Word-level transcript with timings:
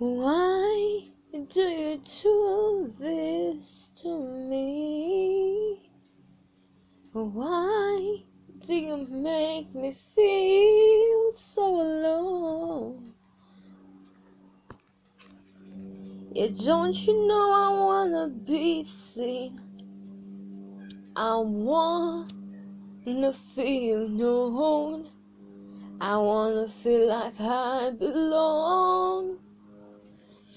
Why 0.00 1.10
do 1.48 1.60
you 1.60 2.00
do 2.22 2.90
this 2.98 3.90
to 3.96 4.08
me? 4.48 5.90
Why 7.12 8.22
do 8.66 8.74
you 8.74 8.96
make 8.96 9.74
me 9.74 9.94
feel 10.14 11.32
so 11.34 11.82
alone? 11.82 13.12
Yeah, 16.32 16.48
don't 16.64 16.94
you 16.94 17.26
know 17.26 17.52
I 17.52 17.68
wanna 17.84 18.28
be 18.28 18.84
seen? 18.84 19.60
I 21.14 21.36
wanna 21.36 23.34
feel 23.54 24.08
known. 24.08 25.10
I 26.00 26.16
wanna 26.16 26.68
feel 26.68 27.06
like 27.06 27.38
I 27.38 27.90
belong. 27.90 29.40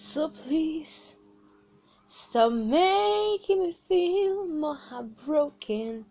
So 0.06 0.28
please 0.28 1.16
stop 2.08 2.52
making 2.52 3.64
me 3.64 3.78
feel 3.88 4.46
more 4.46 4.76
heartbroken. 4.76 6.06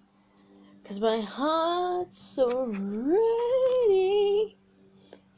Cause 0.83 0.99
my 0.99 1.21
heart's 1.21 2.39
already 2.39 3.19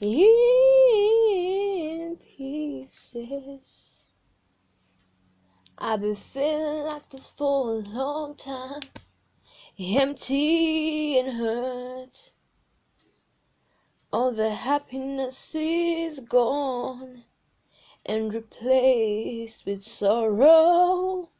in 0.00 2.16
pieces. 2.16 4.04
I've 5.76 6.00
been 6.00 6.14
feeling 6.14 6.84
like 6.84 7.10
this 7.10 7.30
for 7.30 7.72
a 7.72 7.80
long 7.80 8.36
time, 8.36 8.82
empty 9.78 11.18
and 11.18 11.36
hurt. 11.36 12.30
All 14.12 14.30
the 14.30 14.54
happiness 14.54 15.56
is 15.56 16.20
gone 16.20 17.24
and 18.06 18.34
replaced 18.34 19.66
with 19.66 19.82
sorrow. 19.82 21.30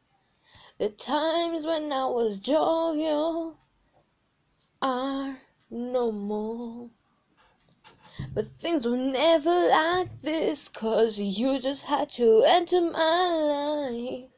The 0.77 0.89
times 0.89 1.65
when 1.65 1.91
I 1.91 2.05
was 2.05 2.37
jovial 2.37 3.57
are 4.81 5.39
no 5.69 6.11
more. 6.11 6.89
But 8.33 8.47
things 8.47 8.85
were 8.85 8.97
never 8.97 9.67
like 9.67 10.21
this, 10.21 10.67
cause 10.67 11.19
you 11.19 11.59
just 11.59 11.83
had 11.83 12.09
to 12.11 12.43
enter 12.45 12.81
my 12.81 13.27
life. 13.91 14.29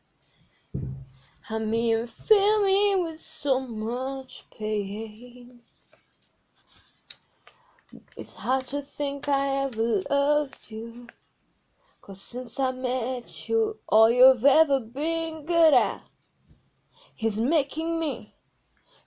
I 1.50 1.60
mean, 1.60 2.08
fill 2.08 2.64
me 2.66 2.96
with 2.98 3.20
so 3.20 3.60
much 3.60 4.46
pain. 4.52 5.62
It's 8.18 8.36
hard 8.36 8.66
to 8.68 8.82
think 8.82 9.30
I 9.30 9.64
ever 9.64 10.02
loved 10.10 10.70
you. 10.70 11.08
Cause 12.08 12.22
since 12.22 12.58
I 12.58 12.72
met 12.72 13.50
you, 13.50 13.80
all 13.90 14.10
you've 14.10 14.46
ever 14.46 14.80
been 14.80 15.46
good 15.46 15.74
at 15.74 16.02
is 17.20 17.38
making 17.38 18.00
me 18.00 18.34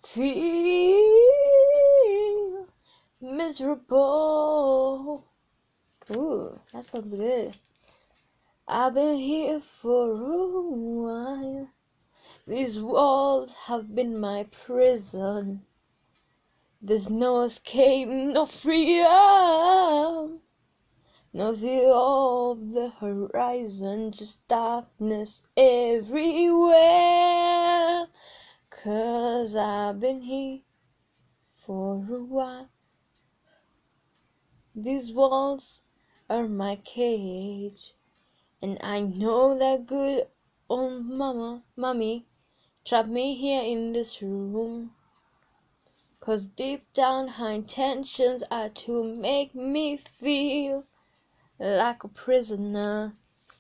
feel 0.05 1.07
miserable. 3.19 5.25
Ooh, 6.11 6.61
that 6.75 6.87
sounds 6.89 7.15
good. 7.15 7.57
I've 8.69 8.93
been 8.93 9.17
here 9.17 9.61
for 9.61 10.11
a 10.11 10.69
while. 10.69 11.71
These 12.47 12.81
walls 12.81 13.55
have 13.55 13.95
been 13.95 14.21
my 14.21 14.45
prison. 14.67 15.65
There's 16.83 17.09
no 17.09 17.41
escape, 17.41 18.09
no 18.09 18.45
freedom, 18.45 20.43
no 21.33 21.53
view 21.53 21.93
of 21.93 22.73
the 22.73 22.89
horizon, 22.89 24.11
just 24.11 24.45
darkness 24.49 25.43
everywhere. 25.57 26.89
Cause 28.69 29.55
I've 29.55 30.01
been 30.01 30.23
here 30.23 30.59
for 31.55 32.05
a 32.11 32.25
while. 32.25 32.69
These 34.75 35.13
walls 35.13 35.81
are 36.29 36.49
my 36.49 36.75
cage, 36.77 37.95
and 38.61 38.77
I 38.81 38.99
know 39.01 39.57
that 39.57 39.87
good 39.87 40.27
old 40.69 41.05
mama, 41.05 41.63
mommy, 41.77 42.27
trapped 42.85 43.09
me 43.09 43.37
here 43.37 43.63
in 43.63 43.93
this 43.93 44.21
room. 44.21 44.97
Cause 46.19 46.47
deep 46.47 46.93
down 46.93 47.29
her 47.29 47.51
intentions 47.51 48.43
are 48.51 48.69
to 48.71 49.05
make 49.05 49.55
me 49.55 49.97
feel 49.97 50.85
like 51.61 52.05
a 52.05 52.09
prisoner. 52.09 53.13
Uh, 53.13 53.51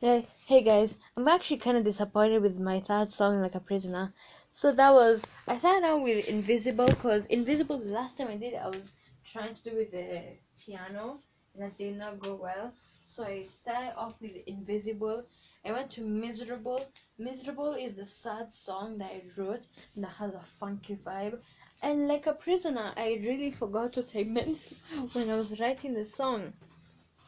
hey, 0.00 0.26
hey 0.46 0.62
guys, 0.62 0.96
I'm 1.16 1.28
actually 1.28 1.58
kind 1.58 1.76
of 1.76 1.84
disappointed 1.84 2.42
with 2.42 2.58
my 2.58 2.80
third 2.80 3.12
song, 3.12 3.40
Like 3.40 3.54
a 3.54 3.60
Prisoner. 3.60 4.12
So 4.50 4.72
that 4.72 4.92
was, 4.92 5.24
I 5.46 5.56
started 5.56 5.86
out 5.86 6.02
with 6.02 6.28
Invisible 6.28 6.86
because 6.86 7.26
Invisible, 7.26 7.78
the 7.78 7.92
last 7.92 8.18
time 8.18 8.28
I 8.28 8.36
did 8.36 8.54
it, 8.54 8.60
I 8.64 8.66
was 8.66 8.94
trying 9.24 9.54
to 9.54 9.62
do 9.62 9.76
with 9.76 9.92
the 9.92 10.22
piano 10.60 11.20
and 11.54 11.62
that 11.62 11.78
did 11.78 11.96
not 11.96 12.18
go 12.18 12.34
well. 12.34 12.72
So 13.04 13.22
I 13.22 13.42
started 13.42 13.96
off 13.96 14.20
with 14.20 14.32
Invisible. 14.48 15.24
I 15.64 15.70
went 15.70 15.92
to 15.92 16.00
Miserable. 16.00 16.84
Miserable 17.16 17.74
is 17.74 17.94
the 17.94 18.06
sad 18.06 18.52
song 18.52 18.98
that 18.98 19.12
I 19.12 19.22
wrote 19.40 19.68
that 19.96 20.08
has 20.08 20.34
a 20.34 20.40
funky 20.58 20.96
vibe. 20.96 21.38
And 21.80 22.08
like 22.08 22.26
a 22.26 22.32
prisoner, 22.32 22.92
I 22.96 23.20
really 23.22 23.52
forgot 23.52 23.96
what 23.96 24.16
I 24.16 24.24
meant 24.24 24.66
when 25.12 25.30
I 25.30 25.36
was 25.36 25.60
writing 25.60 25.94
the 25.94 26.04
song. 26.04 26.52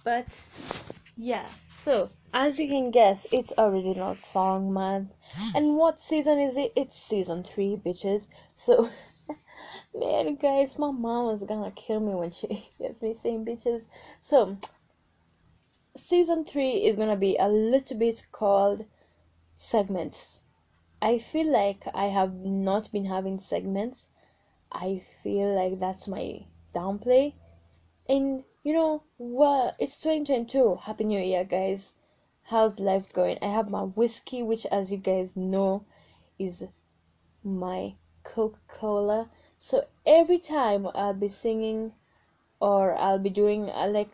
But 0.09 0.43
yeah, 1.19 1.47
so 1.77 2.09
as 2.33 2.59
you 2.59 2.67
can 2.67 2.91
guess, 2.91 3.27
it's 3.31 3.53
original 3.59 4.15
song, 4.15 4.73
man. 4.73 5.11
Hmm. 5.35 5.57
And 5.57 5.77
what 5.77 6.01
season 6.01 6.39
is 6.39 6.57
it? 6.57 6.73
It's 6.75 6.97
season 6.97 7.43
three, 7.43 7.77
bitches. 7.77 8.29
So, 8.55 8.89
man, 9.95 10.37
guys, 10.37 10.79
my 10.79 10.91
mom 10.93 11.27
was 11.27 11.43
gonna 11.43 11.73
kill 11.73 12.01
me 12.01 12.15
when 12.15 12.31
she 12.31 12.47
hears 12.79 13.03
me 13.03 13.13
saying 13.13 13.45
bitches. 13.45 13.87
So, 14.19 14.57
season 15.95 16.43
three 16.47 16.87
is 16.87 16.97
gonna 16.97 17.15
be 17.15 17.37
a 17.37 17.49
little 17.51 17.99
bit 17.99 18.29
called 18.33 18.87
segments. 19.57 20.41
I 21.03 21.19
feel 21.19 21.53
like 21.53 21.85
I 21.93 22.07
have 22.07 22.33
not 22.33 22.91
been 22.93 23.05
having 23.05 23.39
segments. 23.39 24.07
I 24.73 25.03
feel 25.23 25.55
like 25.55 25.79
that's 25.79 26.09
my 26.09 26.47
downplay. 26.75 27.35
And 28.09 28.45
you 28.69 28.75
know 28.75 29.03
well, 29.17 29.75
It's 29.79 29.99
2022. 29.99 30.75
Happy 30.75 31.05
New 31.05 31.19
Year, 31.19 31.43
guys. 31.43 31.95
How's 32.43 32.79
life 32.79 33.11
going? 33.15 33.39
I 33.41 33.47
have 33.47 33.71
my 33.71 33.85
whiskey, 33.85 34.43
which, 34.43 34.67
as 34.67 34.93
you 34.93 34.99
guys 34.99 35.35
know, 35.39 35.87
is 36.39 36.67
my 37.43 37.95
Coca 38.25 38.59
Cola. 38.69 39.31
So 39.57 39.87
every 40.05 40.39
time 40.39 40.87
I'll 40.95 41.15
be 41.15 41.29
singing 41.29 41.95
or 42.61 42.95
I'll 42.95 43.19
be 43.19 43.31
doing 43.31 43.71
uh, 43.71 43.89
like 43.91 44.13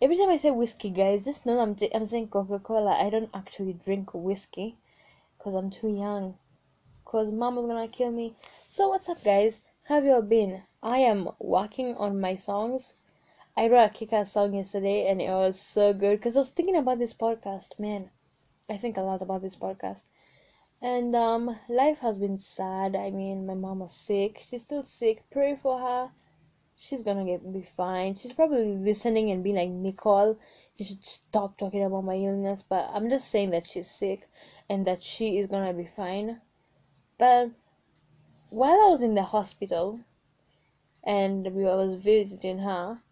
every 0.00 0.16
time 0.16 0.28
I 0.28 0.36
say 0.36 0.52
whiskey, 0.52 0.90
guys, 0.90 1.24
just 1.24 1.44
know 1.44 1.58
I'm, 1.58 1.74
t- 1.74 1.92
I'm 1.92 2.04
saying 2.04 2.28
Coca 2.28 2.60
Cola. 2.60 2.92
I 2.92 3.10
don't 3.10 3.30
actually 3.34 3.72
drink 3.72 4.14
whiskey 4.14 4.76
because 5.36 5.54
I'm 5.54 5.68
too 5.68 5.88
young. 5.88 6.38
Because 7.04 7.32
mom 7.32 7.56
mama's 7.56 7.66
gonna 7.66 7.88
kill 7.88 8.12
me. 8.12 8.36
So, 8.68 8.88
what's 8.88 9.08
up, 9.08 9.24
guys? 9.24 9.60
How 9.88 9.96
have 9.96 10.04
you 10.04 10.12
all 10.12 10.22
been? 10.22 10.62
I 10.80 10.98
am 10.98 11.28
working 11.40 11.96
on 11.96 12.20
my 12.20 12.36
songs. 12.36 12.94
I 13.60 13.68
wrote 13.68 13.84
a 13.84 13.90
kick 13.90 14.14
ass 14.14 14.32
song 14.32 14.54
yesterday 14.54 15.08
and 15.08 15.20
it 15.20 15.28
was 15.28 15.60
so 15.60 15.92
good 15.92 16.18
because 16.18 16.34
I 16.34 16.38
was 16.40 16.48
thinking 16.48 16.76
about 16.76 16.98
this 16.98 17.12
podcast. 17.12 17.78
Man, 17.78 18.08
I 18.70 18.78
think 18.78 18.96
a 18.96 19.02
lot 19.02 19.20
about 19.20 19.42
this 19.42 19.54
podcast. 19.54 20.06
And 20.80 21.14
um, 21.14 21.58
life 21.68 21.98
has 21.98 22.16
been 22.16 22.38
sad. 22.38 22.96
I 22.96 23.10
mean, 23.10 23.44
my 23.44 23.52
mom 23.52 23.80
was 23.80 23.92
sick. 23.92 24.42
She's 24.48 24.62
still 24.62 24.82
sick. 24.84 25.24
Pray 25.30 25.56
for 25.56 25.78
her. 25.78 26.10
She's 26.74 27.02
gonna 27.02 27.26
get 27.26 27.52
be 27.52 27.60
fine. 27.60 28.14
She's 28.14 28.32
probably 28.32 28.78
listening 28.78 29.30
and 29.30 29.44
being 29.44 29.56
like, 29.56 29.68
Nicole, 29.68 30.38
you 30.78 30.86
should 30.86 31.04
stop 31.04 31.58
talking 31.58 31.84
about 31.84 32.04
my 32.04 32.16
illness. 32.16 32.64
But 32.66 32.88
I'm 32.94 33.10
just 33.10 33.28
saying 33.28 33.50
that 33.50 33.66
she's 33.66 33.90
sick 33.90 34.26
and 34.70 34.86
that 34.86 35.02
she 35.02 35.36
is 35.36 35.48
gonna 35.48 35.74
be 35.74 35.84
fine. 35.84 36.40
But 37.18 37.50
while 38.48 38.80
I 38.86 38.88
was 38.88 39.02
in 39.02 39.14
the 39.14 39.22
hospital 39.22 40.00
and 41.04 41.44
we 41.54 41.64
was 41.64 41.96
visiting 41.96 42.60
her, 42.60 43.02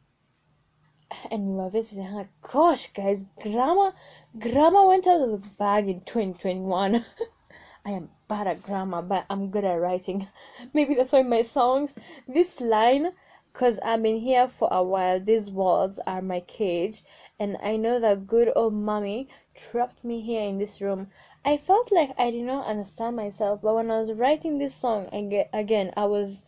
and 1.31 1.56
were 1.56 1.70
visiting 1.70 2.05
her, 2.05 2.28
gosh, 2.43 2.93
guys, 2.93 3.25
grandma, 3.43 3.93
grandma 4.38 4.87
went 4.87 5.06
out 5.06 5.22
of 5.22 5.31
the 5.31 5.49
bag 5.56 5.88
in 5.88 6.00
2021. 6.00 7.05
I 7.87 7.90
am 7.90 8.10
bad 8.28 8.46
at 8.46 8.62
grammar, 8.62 9.00
but 9.00 9.25
I'm 9.31 9.50
good 9.50 9.64
at 9.64 9.81
writing. 9.81 10.28
Maybe 10.75 10.94
that's 10.94 11.12
why 11.12 11.22
my 11.22 11.40
songs, 11.40 11.94
this 12.26 12.60
line, 12.60 13.12
because 13.50 13.81
I've 13.81 14.02
been 14.02 14.19
here 14.19 14.49
for 14.49 14.69
a 14.70 14.82
while, 14.82 15.19
these 15.19 15.50
walls 15.50 15.99
are 16.00 16.20
my 16.20 16.40
cage, 16.40 17.02
and 17.40 17.56
I 17.62 17.76
know 17.76 17.99
that 18.00 18.26
good 18.26 18.52
old 18.54 18.75
mommy 18.75 19.28
trapped 19.54 20.04
me 20.04 20.20
here 20.20 20.43
in 20.43 20.58
this 20.58 20.82
room. 20.82 21.11
I 21.43 21.56
felt 21.56 21.90
like 21.90 22.12
I 22.19 22.31
did 22.31 22.44
not 22.44 22.66
understand 22.66 23.16
myself, 23.16 23.62
but 23.62 23.75
when 23.75 23.90
I 23.90 24.00
was 24.00 24.12
writing 24.12 24.58
this 24.58 24.75
song, 24.75 25.08
again, 25.12 25.90
I 25.96 26.04
was 26.04 26.43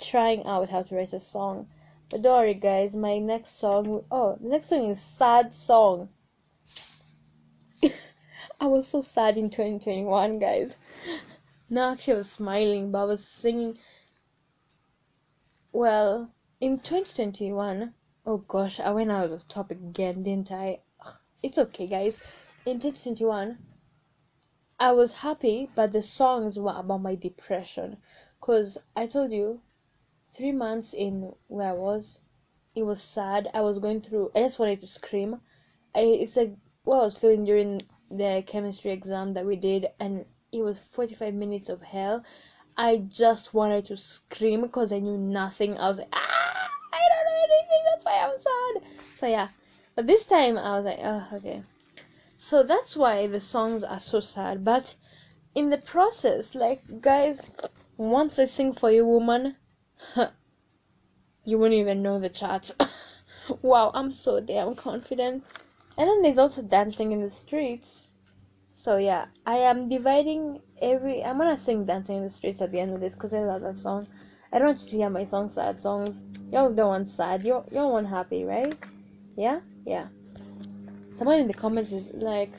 trying 0.00 0.44
out 0.46 0.70
how 0.70 0.82
to 0.82 0.96
write 0.96 1.12
a 1.12 1.20
song. 1.20 1.68
Worry, 2.12 2.52
guys, 2.52 2.94
my 2.94 3.18
next 3.18 3.58
song, 3.58 4.04
oh, 4.10 4.36
the 4.38 4.48
next 4.48 4.66
song 4.66 4.90
is 4.90 5.00
Sad 5.00 5.54
Song. 5.54 6.10
I 8.60 8.66
was 8.66 8.86
so 8.86 9.00
sad 9.00 9.38
in 9.38 9.48
2021, 9.48 10.38
guys. 10.38 10.76
No, 11.70 11.92
actually, 11.92 12.12
I 12.12 12.16
was 12.16 12.30
smiling, 12.30 12.90
but 12.90 13.00
I 13.00 13.04
was 13.04 13.26
singing. 13.26 13.78
Well, 15.72 16.30
in 16.60 16.78
2021, 16.78 17.94
oh 18.26 18.36
gosh, 18.36 18.80
I 18.80 18.90
went 18.90 19.10
out 19.10 19.32
of 19.32 19.48
topic 19.48 19.78
again, 19.78 20.22
didn't 20.22 20.52
I? 20.52 20.80
Ugh, 21.04 21.14
it's 21.42 21.58
okay, 21.58 21.86
guys. 21.86 22.18
In 22.66 22.80
2021, 22.80 23.58
I 24.78 24.92
was 24.92 25.14
happy, 25.14 25.70
but 25.74 25.92
the 25.92 26.02
songs 26.02 26.58
were 26.58 26.74
about 26.76 27.00
my 27.00 27.14
depression. 27.14 27.96
Cause 28.42 28.76
I 28.94 29.06
told 29.06 29.32
you, 29.32 29.62
three 30.34 30.50
months 30.50 30.92
in 30.92 31.32
where 31.46 31.70
I 31.70 31.72
was, 31.72 32.20
it 32.74 32.82
was 32.82 33.00
sad. 33.00 33.48
I 33.54 33.60
was 33.60 33.78
going 33.78 34.00
through. 34.00 34.32
I 34.34 34.40
just 34.40 34.58
wanted 34.58 34.80
to 34.80 34.86
scream. 34.86 35.40
I, 35.94 36.00
it's 36.00 36.36
like 36.36 36.56
what 36.82 37.00
I 37.00 37.04
was 37.04 37.16
feeling 37.16 37.44
during 37.44 37.82
the 38.10 38.42
chemistry 38.44 38.90
exam 38.90 39.34
that 39.34 39.46
we 39.46 39.54
did, 39.54 39.86
and 40.00 40.24
it 40.50 40.62
was 40.62 40.80
45 40.80 41.34
minutes 41.34 41.68
of 41.68 41.82
hell. 41.82 42.24
I 42.76 42.96
just 42.96 43.54
wanted 43.54 43.84
to 43.86 43.96
scream 43.96 44.62
because 44.62 44.92
I 44.92 44.98
knew 44.98 45.16
nothing. 45.16 45.78
I 45.78 45.88
was 45.88 45.98
like, 45.98 46.08
ah, 46.12 46.68
I 46.92 47.08
don't 47.10 47.26
know 47.26 47.44
anything. 47.44 47.82
That's 47.92 48.04
why 48.04 48.18
I'm 48.18 48.36
sad. 48.36 48.92
So 49.14 49.26
yeah, 49.28 49.48
but 49.94 50.08
this 50.08 50.26
time 50.26 50.58
I 50.58 50.76
was 50.76 50.84
like, 50.84 50.98
oh, 51.00 51.28
okay. 51.34 51.62
So 52.36 52.64
that's 52.64 52.96
why 52.96 53.28
the 53.28 53.40
songs 53.40 53.84
are 53.84 54.00
so 54.00 54.18
sad. 54.18 54.64
But 54.64 54.96
in 55.54 55.70
the 55.70 55.78
process, 55.78 56.56
like 56.56 56.80
guys, 57.00 57.40
once 57.96 58.40
I 58.40 58.46
sing 58.46 58.72
for 58.72 58.90
you, 58.90 59.06
woman, 59.06 59.54
you 61.44 61.58
wouldn't 61.58 61.80
even 61.80 62.02
know 62.02 62.18
the 62.18 62.28
charts. 62.28 62.74
wow, 63.62 63.90
I'm 63.94 64.12
so 64.12 64.40
damn 64.40 64.74
confident. 64.74 65.44
And 65.96 66.08
then 66.08 66.22
there's 66.22 66.38
also 66.38 66.62
dancing 66.62 67.12
in 67.12 67.20
the 67.20 67.30
streets. 67.30 68.08
So 68.72 68.96
yeah, 68.96 69.26
I 69.46 69.58
am 69.58 69.88
dividing 69.88 70.60
every. 70.82 71.24
I'm 71.24 71.38
gonna 71.38 71.56
sing 71.56 71.84
"Dancing 71.84 72.16
in 72.16 72.24
the 72.24 72.30
Streets" 72.30 72.60
at 72.60 72.72
the 72.72 72.80
end 72.80 72.92
of 72.92 73.00
this 73.00 73.14
because 73.14 73.32
I 73.32 73.38
love 73.38 73.62
that 73.62 73.76
song. 73.76 74.08
I 74.52 74.58
don't 74.58 74.68
want 74.68 74.80
you 74.82 74.90
to 74.90 74.96
hear 74.96 75.10
my 75.10 75.24
song 75.24 75.48
sad 75.48 75.80
songs. 75.80 76.20
Y'all 76.50 76.72
don't 76.72 76.88
want 76.88 77.08
sad. 77.08 77.44
You 77.44 77.62
y'all 77.70 77.92
want 77.92 78.08
happy, 78.08 78.44
right? 78.44 78.76
Yeah, 79.36 79.60
yeah. 79.86 80.08
Someone 81.10 81.38
in 81.38 81.46
the 81.46 81.54
comments 81.54 81.92
is 81.92 82.12
like, 82.14 82.52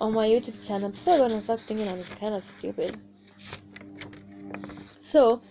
on 0.00 0.14
my 0.14 0.26
YouTube 0.26 0.66
channel, 0.66 0.90
people 0.90 1.12
are 1.12 1.28
gonna 1.28 1.40
start 1.40 1.60
thinking 1.60 1.86
I'm 1.86 2.02
kind 2.18 2.34
of 2.34 2.42
stupid. 2.42 2.98
So, 5.00 5.42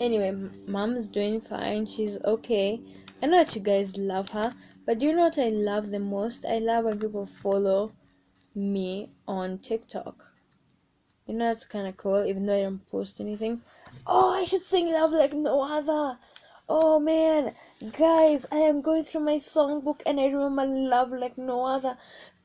anyway, 0.00 0.34
mom's 0.66 1.06
doing 1.06 1.40
fine. 1.40 1.86
She's 1.86 2.20
okay. 2.24 2.80
I 3.22 3.26
know 3.26 3.36
that 3.36 3.54
you 3.54 3.60
guys 3.60 3.96
love 3.96 4.30
her, 4.30 4.52
but 4.86 4.98
do 4.98 5.06
you 5.06 5.14
know 5.14 5.24
what 5.24 5.38
I 5.38 5.48
love 5.48 5.90
the 5.90 6.00
most? 6.00 6.46
I 6.46 6.58
love 6.58 6.86
when 6.86 6.98
people 6.98 7.26
follow 7.26 7.92
me 8.54 9.10
on 9.28 9.58
TikTok. 9.58 10.24
You 11.26 11.34
know 11.34 11.44
that's 11.44 11.64
kind 11.64 11.86
of 11.86 11.96
cool, 11.96 12.24
even 12.24 12.46
though 12.46 12.58
I 12.58 12.62
don't 12.62 12.90
post 12.90 13.20
anything. 13.20 13.60
Oh, 14.06 14.32
I 14.32 14.44
should 14.44 14.64
sing 14.64 14.90
Love 14.90 15.12
Like 15.12 15.34
No 15.34 15.62
Other. 15.62 16.18
Oh 16.68 16.98
man, 16.98 17.54
guys, 17.98 18.46
I 18.50 18.56
am 18.56 18.80
going 18.80 19.04
through 19.04 19.22
my 19.22 19.36
songbook 19.36 20.02
and 20.06 20.18
I 20.18 20.26
remember 20.26 20.64
Love 20.64 21.12
Like 21.12 21.36
No 21.36 21.64
Other. 21.64 21.96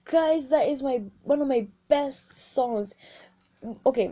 Guys, 0.03 0.49
that 0.49 0.67
is 0.67 0.83
my 0.83 1.01
one 1.23 1.41
of 1.41 1.47
my 1.47 1.67
best 1.87 2.35
songs. 2.35 2.93
Okay, 3.85 4.11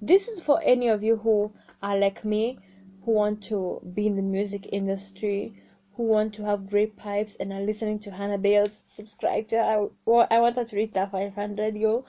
this 0.00 0.28
is 0.28 0.40
for 0.40 0.60
any 0.64 0.88
of 0.88 1.02
you 1.02 1.16
who 1.16 1.52
are 1.82 1.96
like 1.96 2.24
me, 2.24 2.58
who 3.04 3.12
want 3.12 3.42
to 3.44 3.80
be 3.94 4.06
in 4.06 4.16
the 4.16 4.22
music 4.22 4.68
industry, 4.72 5.54
who 5.94 6.04
want 6.04 6.32
to 6.34 6.44
have 6.44 6.70
great 6.70 6.96
pipes 6.96 7.36
and 7.36 7.52
are 7.52 7.60
listening 7.60 7.98
to 8.00 8.10
Hannah 8.10 8.38
Bales, 8.38 8.80
subscribe 8.84 9.48
to 9.48 9.56
her. 9.56 9.88
I, 10.08 10.36
I 10.36 10.40
want 10.40 10.56
her 10.56 10.64
to 10.64 10.76
reach 10.76 10.92
that 10.92 11.10
500 11.10 11.76
yo, 11.76 12.04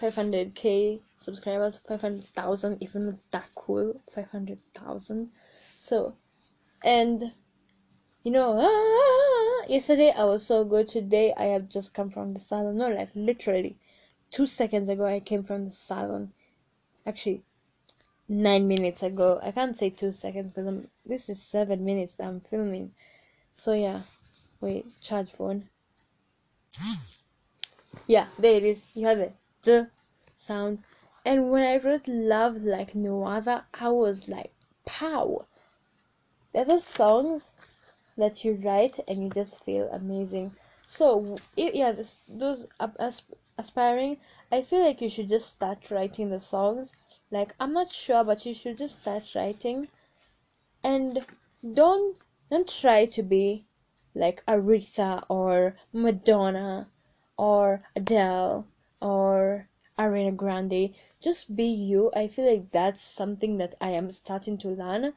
500k 0.00 1.00
subscribers, 1.16 1.78
500,000, 1.88 2.82
even 2.82 3.18
that 3.30 3.48
cool, 3.54 4.00
500,000. 4.12 5.30
So, 5.78 6.14
and 6.82 7.32
you 8.24 8.30
know, 8.30 8.56
ah, 8.58 9.66
yesterday 9.68 10.12
I 10.16 10.24
was 10.24 10.46
so 10.46 10.64
good. 10.64 10.88
Today 10.88 11.32
I 11.36 11.44
have 11.44 11.68
just 11.68 11.92
come 11.94 12.08
from 12.08 12.30
the 12.30 12.38
salon. 12.38 12.76
No, 12.76 12.88
like 12.88 13.10
literally, 13.14 13.76
two 14.30 14.46
seconds 14.46 14.88
ago 14.88 15.04
I 15.04 15.20
came 15.20 15.42
from 15.42 15.64
the 15.64 15.70
salon. 15.70 16.32
Actually, 17.06 17.42
nine 18.32 18.66
minutes 18.66 19.02
ago. 19.02 19.38
I 19.42 19.50
can't 19.52 19.76
say 19.76 19.90
two 19.90 20.10
seconds 20.10 20.52
because 20.52 20.88
this 21.04 21.28
is 21.28 21.42
seven 21.42 21.84
minutes 21.84 22.14
that 22.14 22.26
I'm 22.28 22.40
filming. 22.40 22.92
So 23.52 23.74
yeah, 23.74 24.02
wait, 24.60 24.86
charge 25.02 25.32
phone. 25.32 25.68
Yeah, 28.06 28.26
there 28.38 28.56
it 28.56 28.64
is. 28.64 28.84
You 28.94 29.06
have 29.06 29.18
the 29.18 29.32
the 29.62 29.90
sound. 30.34 30.82
And 31.26 31.50
when 31.50 31.62
I 31.62 31.76
wrote 31.76 32.08
love 32.08 32.64
like 32.64 32.94
no 32.94 33.24
other, 33.24 33.64
I 33.74 33.90
was 33.90 34.28
like, 34.28 34.52
pow. 34.86 35.44
There 36.52 36.62
are 36.62 36.66
those 36.66 36.84
songs 36.84 37.54
that 38.16 38.44
you 38.44 38.54
write 38.64 38.98
and 39.06 39.22
you 39.22 39.30
just 39.30 39.62
feel 39.62 39.88
amazing. 39.92 40.52
So 40.86 41.36
yeah, 41.54 41.92
this, 41.92 42.22
those 42.28 42.66
aspiring, 43.58 44.16
I 44.50 44.62
feel 44.62 44.80
like 44.84 45.00
you 45.02 45.08
should 45.08 45.28
just 45.28 45.48
start 45.48 45.90
writing 45.90 46.30
the 46.30 46.40
songs. 46.40 46.94
Like 47.32 47.54
I'm 47.58 47.72
not 47.72 47.90
sure, 47.90 48.22
but 48.24 48.44
you 48.44 48.52
should 48.52 48.76
just 48.76 49.00
start 49.00 49.34
writing, 49.34 49.88
and 50.84 51.24
don't 51.72 52.14
don't 52.50 52.68
try 52.68 53.06
to 53.06 53.22
be 53.22 53.64
like 54.14 54.44
Aretha 54.44 55.24
or 55.30 55.74
Madonna 55.94 56.88
or 57.38 57.80
Adele 57.96 58.66
or 59.00 59.66
Ariana 59.98 60.36
Grande. 60.36 60.94
Just 61.22 61.56
be 61.56 61.64
you. 61.64 62.10
I 62.14 62.28
feel 62.28 62.44
like 62.44 62.70
that's 62.70 63.02
something 63.02 63.56
that 63.56 63.76
I 63.80 63.92
am 63.92 64.10
starting 64.10 64.58
to 64.58 64.68
learn. 64.68 65.14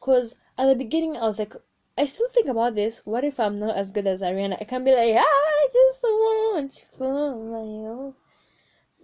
Cause 0.00 0.36
at 0.58 0.66
the 0.66 0.76
beginning 0.76 1.16
I 1.16 1.26
was 1.26 1.38
like, 1.38 1.54
I 1.96 2.04
still 2.04 2.28
think 2.28 2.48
about 2.48 2.74
this. 2.74 3.06
What 3.06 3.24
if 3.24 3.40
I'm 3.40 3.58
not 3.58 3.74
as 3.74 3.90
good 3.90 4.06
as 4.06 4.20
Ariana? 4.20 4.60
I 4.60 4.64
can't 4.64 4.84
be 4.84 4.94
like, 4.94 5.16
I 5.16 5.68
just 5.72 6.02
want 6.02 6.78
you 6.78 6.98
for 6.98 7.34
my 7.36 7.88
own. 7.88 8.14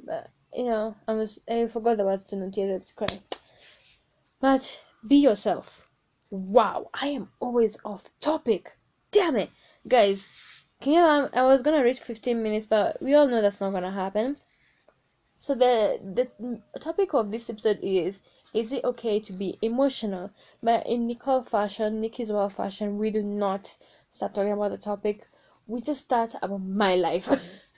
But 0.04 0.28
you 0.54 0.64
know, 0.64 0.94
I 1.06 1.12
was 1.14 1.40
I 1.48 1.66
forgot 1.66 1.96
the 1.96 2.04
words 2.04 2.26
to 2.26 2.36
not 2.36 2.56
yet 2.56 2.86
to 2.86 2.94
cry. 2.94 3.20
But 4.40 4.84
be 5.06 5.16
yourself. 5.16 5.88
Wow, 6.30 6.90
I 6.94 7.08
am 7.08 7.30
always 7.40 7.78
off 7.84 8.04
topic. 8.20 8.76
Damn 9.10 9.36
it, 9.36 9.50
guys. 9.86 10.28
Can 10.80 10.92
you? 10.94 11.00
Um, 11.00 11.30
I 11.32 11.42
was 11.42 11.62
gonna 11.62 11.84
reach 11.84 12.00
15 12.00 12.42
minutes, 12.42 12.66
but 12.66 13.00
we 13.02 13.14
all 13.14 13.28
know 13.28 13.42
that's 13.42 13.60
not 13.60 13.72
gonna 13.72 13.90
happen. 13.90 14.36
So 15.38 15.54
the 15.54 16.00
the 16.02 16.60
topic 16.80 17.14
of 17.14 17.30
this 17.30 17.48
episode 17.50 17.78
is: 17.82 18.20
Is 18.52 18.72
it 18.72 18.84
okay 18.84 19.20
to 19.20 19.32
be 19.32 19.58
emotional? 19.62 20.30
But 20.62 20.86
in 20.86 21.06
Nicole 21.06 21.42
fashion, 21.42 22.00
Nikki's 22.00 22.32
well 22.32 22.50
fashion, 22.50 22.98
we 22.98 23.10
do 23.10 23.22
not 23.22 23.78
start 24.10 24.34
talking 24.34 24.52
about 24.52 24.70
the 24.70 24.78
topic. 24.78 25.28
We 25.66 25.80
just 25.80 26.00
start 26.00 26.34
about 26.42 26.60
my 26.62 26.94
life. 26.94 27.28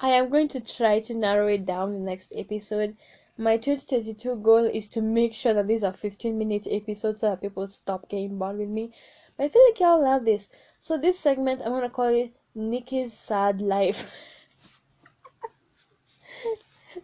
I 0.00 0.10
am 0.10 0.30
going 0.30 0.48
to 0.48 0.60
try 0.60 1.00
to 1.00 1.14
narrow 1.14 1.48
it 1.48 1.64
down 1.64 1.92
the 1.92 1.98
next 1.98 2.32
episode 2.36 2.96
my 3.40 3.56
2022 3.56 4.34
goal 4.42 4.64
is 4.64 4.88
to 4.88 5.00
make 5.00 5.32
sure 5.32 5.54
that 5.54 5.68
these 5.68 5.84
are 5.84 5.92
15 5.92 6.36
minute 6.36 6.66
episodes 6.68 7.20
so 7.20 7.30
that 7.30 7.40
people 7.40 7.68
stop 7.68 8.08
getting 8.08 8.36
bored 8.36 8.58
with 8.58 8.68
me. 8.68 8.90
But 9.36 9.44
I 9.44 9.48
feel 9.48 9.64
like 9.64 9.78
y'all 9.78 10.02
love 10.02 10.24
this. 10.24 10.48
So 10.80 10.98
this 10.98 11.20
segment 11.20 11.62
I'm 11.64 11.70
gonna 11.70 11.88
call 11.88 12.08
it 12.08 12.32
Nikki's 12.56 13.12
Sad 13.12 13.60
Life. 13.60 14.10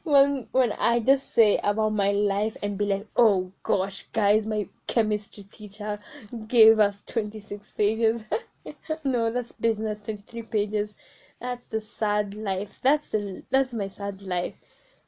when 0.02 0.48
when 0.50 0.72
I 0.72 0.98
just 0.98 1.30
say 1.30 1.60
about 1.62 1.90
my 1.90 2.10
life 2.10 2.56
and 2.64 2.76
be 2.76 2.86
like, 2.86 3.06
oh 3.14 3.52
gosh, 3.62 4.04
guys, 4.12 4.44
my 4.44 4.66
chemistry 4.88 5.44
teacher 5.44 6.00
gave 6.48 6.80
us 6.80 7.04
26 7.06 7.70
pages. 7.70 8.24
no, 9.04 9.30
that's 9.30 9.52
business, 9.52 10.00
23 10.00 10.42
pages. 10.42 10.96
That's 11.40 11.66
the 11.66 11.80
sad 11.80 12.34
life. 12.34 12.78
That's 12.82 13.08
the 13.08 13.44
that's 13.50 13.74
my 13.74 13.88
sad 13.88 14.22
life. 14.22 14.62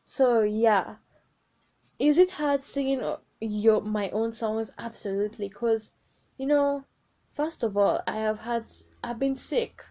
So 0.04 0.42
yeah, 0.42 0.96
is 1.98 2.18
it 2.18 2.32
hard 2.32 2.62
singing 2.62 3.00
your 3.40 3.80
my 3.80 4.10
own 4.10 4.32
songs? 4.32 4.70
Absolutely, 4.76 5.48
cause 5.48 5.92
you 6.36 6.46
know, 6.46 6.84
first 7.30 7.62
of 7.62 7.76
all, 7.76 8.02
I 8.06 8.16
have 8.16 8.40
had 8.40 8.70
I've 9.02 9.18
been 9.18 9.34
sick. 9.34 9.84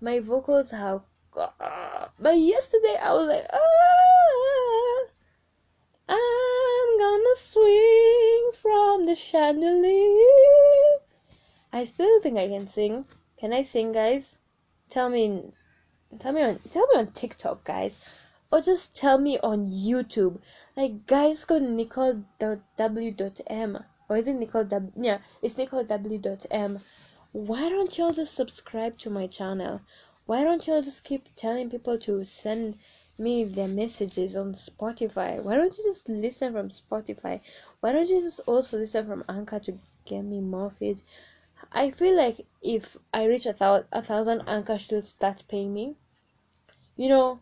My 0.00 0.20
vocals 0.20 0.70
have, 0.70 1.02
but 1.34 2.38
yesterday 2.38 2.96
I 2.96 3.12
was 3.14 3.28
like, 3.28 3.46
ah, 3.52 5.06
I'm 6.08 6.98
gonna 6.98 7.34
swing 7.36 8.50
from 8.54 9.06
the 9.06 9.14
chandelier. 9.14 10.98
I 11.72 11.84
still 11.84 12.20
think 12.20 12.38
I 12.38 12.48
can 12.48 12.66
sing. 12.66 13.06
Can 13.38 13.52
I 13.52 13.62
sing, 13.62 13.92
guys? 13.92 14.38
Tell 14.88 15.08
me, 15.08 15.52
tell 16.18 16.32
me 16.32 16.42
on, 16.42 16.58
tell 16.70 16.86
me 16.88 16.98
on 17.00 17.06
TikTok, 17.08 17.64
guys 17.64 18.04
or 18.52 18.60
just 18.60 18.96
tell 18.96 19.16
me 19.18 19.38
on 19.38 19.64
YouTube. 19.70 20.40
Like, 20.76 21.06
guys, 21.06 21.44
go 21.44 21.60
to 21.60 21.64
nicole.w.m. 21.64 22.24
Or 24.08 24.16
is 24.16 24.26
it 24.26 24.34
Nicole 24.34 24.64
W? 24.64 24.90
Yeah, 24.96 25.18
it's 25.40 25.56
Nicole 25.56 25.84
nicole.w.m. 25.84 26.80
Why 27.30 27.68
don't 27.68 27.96
y'all 27.96 28.12
just 28.12 28.34
subscribe 28.34 28.98
to 28.98 29.10
my 29.10 29.28
channel? 29.28 29.82
Why 30.26 30.42
don't 30.42 30.66
y'all 30.66 30.82
just 30.82 31.04
keep 31.04 31.28
telling 31.36 31.70
people 31.70 31.96
to 32.00 32.24
send 32.24 32.76
me 33.20 33.44
their 33.44 33.68
messages 33.68 34.34
on 34.34 34.54
Spotify. 34.54 35.40
Why 35.42 35.56
don't 35.56 35.76
you 35.76 35.84
just 35.84 36.08
listen 36.08 36.52
from 36.52 36.70
Spotify? 36.70 37.40
Why 37.80 37.92
don't 37.92 38.08
you 38.08 38.20
just 38.20 38.40
also 38.46 38.78
listen 38.78 39.06
from 39.06 39.24
Anchor 39.28 39.60
to 39.60 39.78
get 40.06 40.22
me 40.22 40.40
more 40.40 40.70
feeds? 40.70 41.04
I 41.72 41.90
feel 41.90 42.16
like 42.16 42.46
if 42.62 42.96
I 43.12 43.24
reach 43.24 43.46
a, 43.46 43.52
thou- 43.52 43.84
a 43.92 44.02
thousand, 44.02 44.42
Anchor 44.46 44.78
should 44.78 45.04
start 45.04 45.44
paying 45.46 45.72
me. 45.72 45.96
You 46.96 47.08
know, 47.08 47.40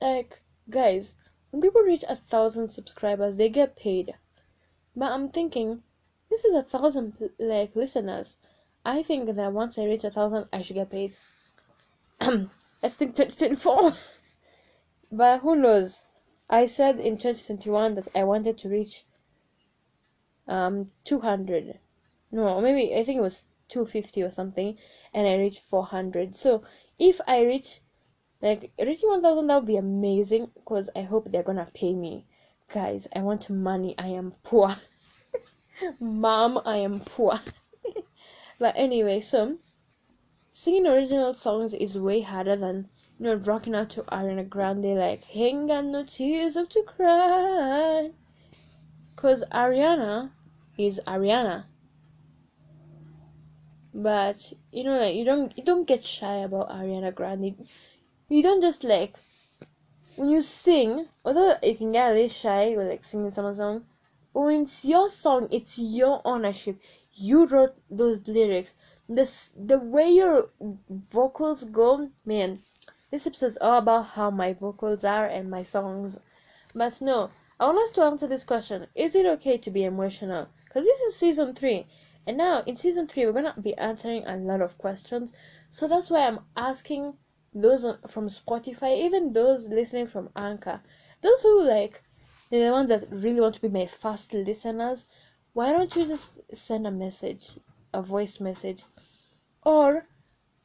like 0.00 0.42
guys, 0.70 1.14
when 1.50 1.62
people 1.62 1.82
reach 1.82 2.04
a 2.08 2.14
thousand 2.14 2.68
subscribers, 2.68 3.36
they 3.36 3.48
get 3.48 3.74
paid. 3.76 4.14
But 4.94 5.12
I'm 5.12 5.28
thinking, 5.28 5.82
this 6.30 6.44
is 6.44 6.52
a 6.52 6.62
thousand 6.62 7.30
like 7.38 7.74
listeners. 7.74 8.36
I 8.84 9.02
think 9.02 9.34
that 9.34 9.52
once 9.52 9.78
I 9.78 9.84
reach 9.84 10.04
a 10.04 10.10
thousand, 10.10 10.48
I 10.52 10.60
should 10.60 10.74
get 10.74 10.90
paid. 10.90 11.16
Let's 12.20 12.94
think 12.96 13.16
2024. 13.16 13.94
but 15.12 15.40
who 15.40 15.56
knows? 15.56 16.04
I 16.50 16.66
said 16.66 17.00
in 17.00 17.16
2021 17.16 17.94
that 17.94 18.08
I 18.14 18.24
wanted 18.24 18.58
to 18.58 18.68
reach 18.68 19.04
um 20.46 20.90
200. 21.04 21.78
No, 22.30 22.60
maybe 22.60 22.94
I 22.94 23.04
think 23.04 23.18
it 23.18 23.22
was 23.22 23.44
250 23.68 24.22
or 24.22 24.30
something, 24.30 24.76
and 25.14 25.26
I 25.26 25.36
reached 25.36 25.60
400. 25.60 26.34
So 26.34 26.62
if 26.98 27.20
I 27.26 27.42
reach 27.44 27.80
like 28.40 28.70
reaching 28.78 29.08
1000, 29.08 29.46
that 29.46 29.56
would 29.56 29.66
be 29.66 29.76
amazing 29.76 30.50
because 30.54 30.90
I 30.94 31.02
hope 31.02 31.30
they're 31.30 31.42
gonna 31.42 31.66
pay 31.72 31.94
me. 31.94 32.26
Guys, 32.68 33.08
I 33.16 33.22
want 33.22 33.48
money. 33.50 33.94
I 33.98 34.08
am 34.08 34.32
poor. 34.42 34.76
Mom, 36.00 36.60
I 36.64 36.76
am 36.78 37.00
poor. 37.00 37.40
but 38.58 38.74
anyway, 38.76 39.20
so 39.20 39.56
singing 40.50 40.86
original 40.86 41.34
songs 41.34 41.72
is 41.72 41.98
way 41.98 42.20
harder 42.20 42.56
than 42.56 42.88
you 43.18 43.24
know 43.24 43.34
rocking 43.36 43.74
out 43.74 43.90
to 43.90 44.02
Ariana 44.02 44.48
Grande 44.48 44.98
like 44.98 45.34
ain't 45.34 45.68
got 45.68 45.84
no 45.84 46.04
tears 46.04 46.56
up 46.56 46.68
to 46.70 46.82
cry. 46.82 48.10
Cause 49.16 49.44
Ariana 49.50 50.30
is 50.76 51.00
Ariana. 51.06 51.64
But 54.00 54.52
you 54.70 54.84
know 54.84 54.96
like 54.96 55.16
you 55.16 55.24
don't 55.24 55.58
you 55.58 55.64
don't 55.64 55.84
get 55.84 56.04
shy 56.04 56.36
about 56.36 56.70
Ariana 56.70 57.12
Grande. 57.12 57.56
You 58.28 58.42
don't 58.44 58.60
just 58.60 58.84
like 58.84 59.16
when 60.14 60.30
you 60.30 60.40
sing, 60.40 61.08
although 61.24 61.54
you 61.64 61.74
can 61.74 61.90
get 61.90 62.12
a 62.12 62.14
little 62.14 62.28
shy 62.28 62.76
with 62.76 62.86
like 62.86 63.02
singing 63.04 63.32
someone's 63.32 63.56
song, 63.56 63.86
but 64.32 64.42
when 64.42 64.60
it's 64.60 64.84
your 64.84 65.10
song, 65.10 65.48
it's 65.50 65.80
your 65.80 66.22
ownership. 66.24 66.78
You 67.14 67.46
wrote 67.46 67.74
those 67.90 68.28
lyrics. 68.28 68.74
This 69.08 69.50
the 69.56 69.80
way 69.80 70.10
your 70.10 70.50
vocals 71.10 71.64
go, 71.64 72.08
man. 72.24 72.60
This 73.10 73.26
episode 73.26 73.46
is 73.46 73.58
all 73.60 73.78
about 73.78 74.02
how 74.14 74.30
my 74.30 74.52
vocals 74.52 75.04
are 75.04 75.26
and 75.26 75.50
my 75.50 75.64
songs. 75.64 76.20
But 76.72 77.00
no, 77.00 77.30
I 77.58 77.66
want 77.66 77.78
us 77.78 77.90
to 77.92 78.02
answer 78.02 78.28
this 78.28 78.44
question: 78.44 78.86
Is 78.94 79.16
it 79.16 79.26
okay 79.26 79.58
to 79.58 79.70
be 79.72 79.82
emotional? 79.82 80.46
Because 80.66 80.84
this 80.84 81.00
is 81.00 81.16
season 81.16 81.52
three, 81.52 81.88
and 82.28 82.36
now 82.36 82.62
in 82.66 82.76
season 82.76 83.08
three 83.08 83.24
we're 83.24 83.32
gonna 83.32 83.54
be 83.60 83.76
answering 83.78 84.24
a 84.26 84.36
lot 84.36 84.60
of 84.60 84.76
questions. 84.76 85.32
So 85.70 85.88
that's 85.88 86.10
why 86.10 86.26
I'm 86.26 86.40
asking 86.56 87.14
those 87.54 87.84
from 88.06 88.28
Spotify, 88.28 88.98
even 88.98 89.32
those 89.32 89.68
listening 89.68 90.06
from 90.06 90.28
Anchor, 90.36 90.82
those 91.22 91.42
who 91.42 91.62
like 91.62 92.02
the 92.50 92.70
ones 92.70 92.90
that 92.90 93.10
really 93.10 93.40
want 93.40 93.54
to 93.54 93.62
be 93.62 93.68
my 93.68 93.86
fast 93.86 94.34
listeners, 94.34 95.06
why 95.54 95.72
don't 95.72 95.96
you 95.96 96.06
just 96.06 96.40
send 96.54 96.86
a 96.86 96.90
message, 96.90 97.58
a 97.94 98.02
voice 98.02 98.40
message, 98.40 98.84
or, 99.64 100.06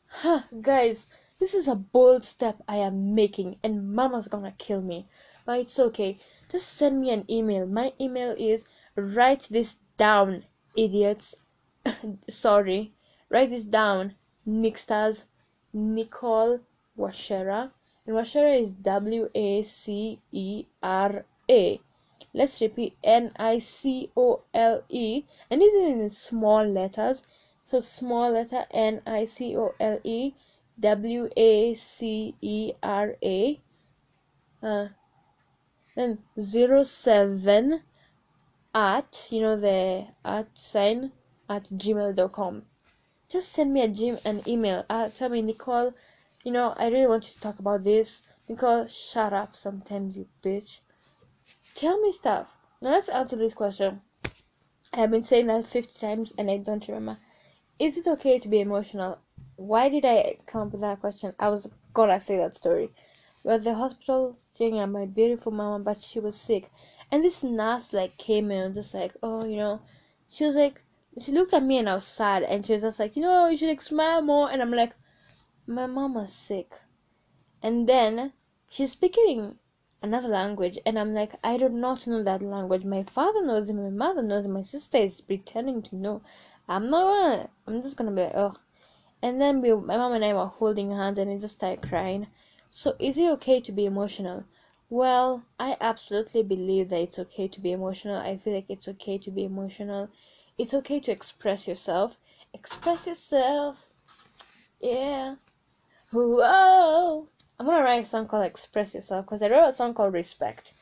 huh, 0.07 0.41
guys, 0.61 1.07
this 1.39 1.53
is 1.53 1.67
a 1.67 1.75
bold 1.75 2.23
step 2.23 2.61
I 2.67 2.77
am 2.77 3.15
making, 3.15 3.57
and 3.63 3.93
Mama's 3.93 4.27
gonna 4.27 4.53
kill 4.57 4.81
me, 4.81 5.07
but 5.45 5.59
it's 5.59 5.79
okay. 5.79 6.17
Just 6.49 6.73
send 6.73 7.01
me 7.01 7.09
an 7.09 7.25
email. 7.29 7.65
My 7.65 7.93
email 7.99 8.35
is 8.37 8.65
write 8.95 9.47
this 9.49 9.77
down, 9.97 10.45
idiots. 10.75 11.35
Sorry, 12.29 12.93
write 13.29 13.49
this 13.49 13.65
down, 13.65 14.15
Nixters, 14.47 15.25
Nicole 15.73 16.59
Washera, 16.97 17.71
and 18.05 18.15
Washera 18.15 18.59
is 18.59 18.71
W 18.71 19.29
A 19.33 19.61
C 19.63 20.21
E 20.31 20.65
R 20.81 21.25
A. 21.49 21.81
Let's 22.33 22.61
repeat. 22.61 22.97
N 23.03 23.31
I 23.35 23.57
C 23.57 24.11
O 24.15 24.41
L 24.53 24.83
E, 24.89 25.23
and 25.49 25.61
this 25.61 25.73
is 25.73 25.83
in 25.83 26.09
small 26.09 26.65
letters. 26.65 27.21
So 27.61 27.79
small 27.79 28.31
letter 28.31 28.65
N 28.71 29.01
I 29.05 29.25
C 29.25 29.55
O 29.57 29.73
L 29.79 29.99
E. 30.03 30.33
W 30.79 31.29
A 31.37 31.73
C 31.75 32.35
E 32.41 32.73
R 32.81 33.15
A. 33.23 33.61
Uh, 34.61 34.87
then 35.95 36.17
zero 36.39 36.83
seven 36.83 37.83
at 38.73 39.27
you 39.31 39.41
know 39.41 39.55
the 39.55 40.07
at 40.25 40.57
sign 40.57 41.11
at 41.55 41.65
gmail.com 41.65 42.63
just 43.33 43.49
send 43.51 43.73
me 43.73 43.81
a 43.81 43.87
gym 43.87 44.17
an 44.25 44.41
email. 44.47 44.85
Uh, 44.89 45.09
tell 45.09 45.29
me 45.29 45.41
nicole 45.41 45.91
you 46.43 46.51
know 46.51 46.73
i 46.77 46.87
really 46.87 47.07
want 47.07 47.27
you 47.27 47.33
to 47.33 47.39
talk 47.41 47.57
about 47.57 47.83
this. 47.83 48.21
Nicole 48.47 48.85
shut 48.85 49.33
up 49.33 49.55
sometimes 49.55 50.17
you 50.17 50.27
bitch. 50.43 50.81
Tell 51.73 51.99
me 52.01 52.11
stuff. 52.11 52.55
Now 52.81 52.91
let's 52.91 53.09
answer 53.09 53.35
this 53.35 53.53
question. 53.53 54.01
I 54.93 54.97
have 54.97 55.09
been 55.09 55.23
saying 55.23 55.47
that 55.47 55.65
50 55.65 55.99
times 55.99 56.33
and 56.37 56.51
i 56.51 56.57
don't 56.57 56.87
remember. 56.87 57.17
Is 57.79 57.97
it 57.97 58.07
okay 58.07 58.37
to 58.37 58.47
be 58.47 58.59
emotional? 58.59 59.17
Why 59.55 59.89
did 59.89 60.05
i 60.05 60.35
come 60.45 60.67
up 60.67 60.71
with 60.73 60.81
that 60.81 60.99
question? 60.99 61.33
I 61.39 61.49
was 61.49 61.71
gonna 61.93 62.19
say 62.19 62.37
that 62.37 62.53
story. 62.53 62.91
We 63.43 63.51
at 63.51 63.63
the 63.63 63.73
hospital 63.73 64.37
staying 64.53 64.77
at 64.79 64.89
my 64.89 65.05
beautiful 65.05 65.51
mama 65.51 65.83
but 65.83 66.01
she 66.01 66.19
was 66.19 66.35
sick. 66.35 66.69
And 67.11 67.23
this 67.23 67.41
nurse 67.41 67.93
like 67.93 68.17
came 68.17 68.51
in 68.51 68.65
and 68.65 68.75
just 68.75 68.93
like 68.93 69.15
oh 69.23 69.45
you 69.45 69.57
know. 69.57 69.81
She 70.27 70.43
was 70.43 70.55
like 70.55 70.83
she 71.21 71.31
looked 71.31 71.53
at 71.53 71.61
me 71.61 71.77
and 71.77 71.87
I 71.87 71.95
was 71.95 72.05
sad 72.05 72.41
and 72.41 72.65
she 72.65 72.73
was 72.73 72.81
just 72.81 72.99
like, 72.99 73.15
you 73.15 73.21
know, 73.21 73.47
you 73.47 73.55
should 73.55 73.69
like 73.69 73.81
smile 73.81 74.21
more 74.23 74.49
and 74.49 74.61
I'm 74.61 74.71
like, 74.71 74.95
my 75.67 75.85
mama's 75.85 76.33
sick. 76.33 76.73
And 77.61 77.87
then 77.87 78.33
she's 78.67 78.91
speaking 78.91 79.59
another 80.01 80.27
language 80.27 80.79
and 80.85 80.97
I'm 80.97 81.13
like, 81.13 81.33
I 81.43 81.57
do 81.57 81.69
not 81.69 82.07
know 82.07 82.23
that 82.23 82.41
language. 82.41 82.83
My 82.83 83.03
father 83.03 83.45
knows 83.45 83.69
it, 83.69 83.73
my 83.73 83.89
mother 83.91 84.23
knows 84.23 84.45
it, 84.45 84.49
my 84.49 84.63
sister 84.63 84.97
is 84.97 85.21
pretending 85.21 85.83
to 85.83 85.95
know. 85.95 86.21
I'm 86.67 86.87
not 86.87 87.03
gonna 87.03 87.49
I'm 87.67 87.81
just 87.83 87.95
gonna 87.95 88.11
be 88.11 88.23
like, 88.23 88.31
ugh. 88.33 88.59
And 89.21 89.39
then 89.39 89.61
we 89.61 89.71
my 89.73 89.97
mom 89.97 90.13
and 90.13 90.25
I 90.25 90.33
were 90.33 90.47
holding 90.47 90.91
hands 90.91 91.19
and 91.19 91.29
I 91.29 91.37
just 91.37 91.57
started 91.57 91.87
crying. 91.87 92.25
So 92.71 92.95
is 92.99 93.19
it 93.19 93.29
okay 93.33 93.61
to 93.61 93.71
be 93.71 93.85
emotional? 93.85 94.45
Well, 94.89 95.43
I 95.59 95.77
absolutely 95.79 96.41
believe 96.41 96.89
that 96.89 97.01
it's 97.01 97.19
okay 97.19 97.47
to 97.49 97.61
be 97.61 97.71
emotional. 97.71 98.17
I 98.17 98.37
feel 98.37 98.55
like 98.55 98.69
it's 98.69 98.87
okay 98.87 99.19
to 99.19 99.29
be 99.29 99.43
emotional 99.43 100.09
it's 100.57 100.73
okay 100.73 100.99
to 100.99 101.11
express 101.11 101.67
yourself. 101.67 102.17
Express 102.53 103.07
yourself. 103.07 103.85
Yeah. 104.79 105.35
Whoa. 106.11 107.27
I'm 107.59 107.65
gonna 107.65 107.83
write 107.83 108.03
a 108.03 108.05
song 108.05 108.27
called 108.27 108.45
Express 108.45 108.93
Yourself 108.93 109.25
because 109.25 109.41
I 109.41 109.49
wrote 109.49 109.69
a 109.69 109.73
song 109.73 109.93
called 109.93 110.13
Respect. 110.13 110.73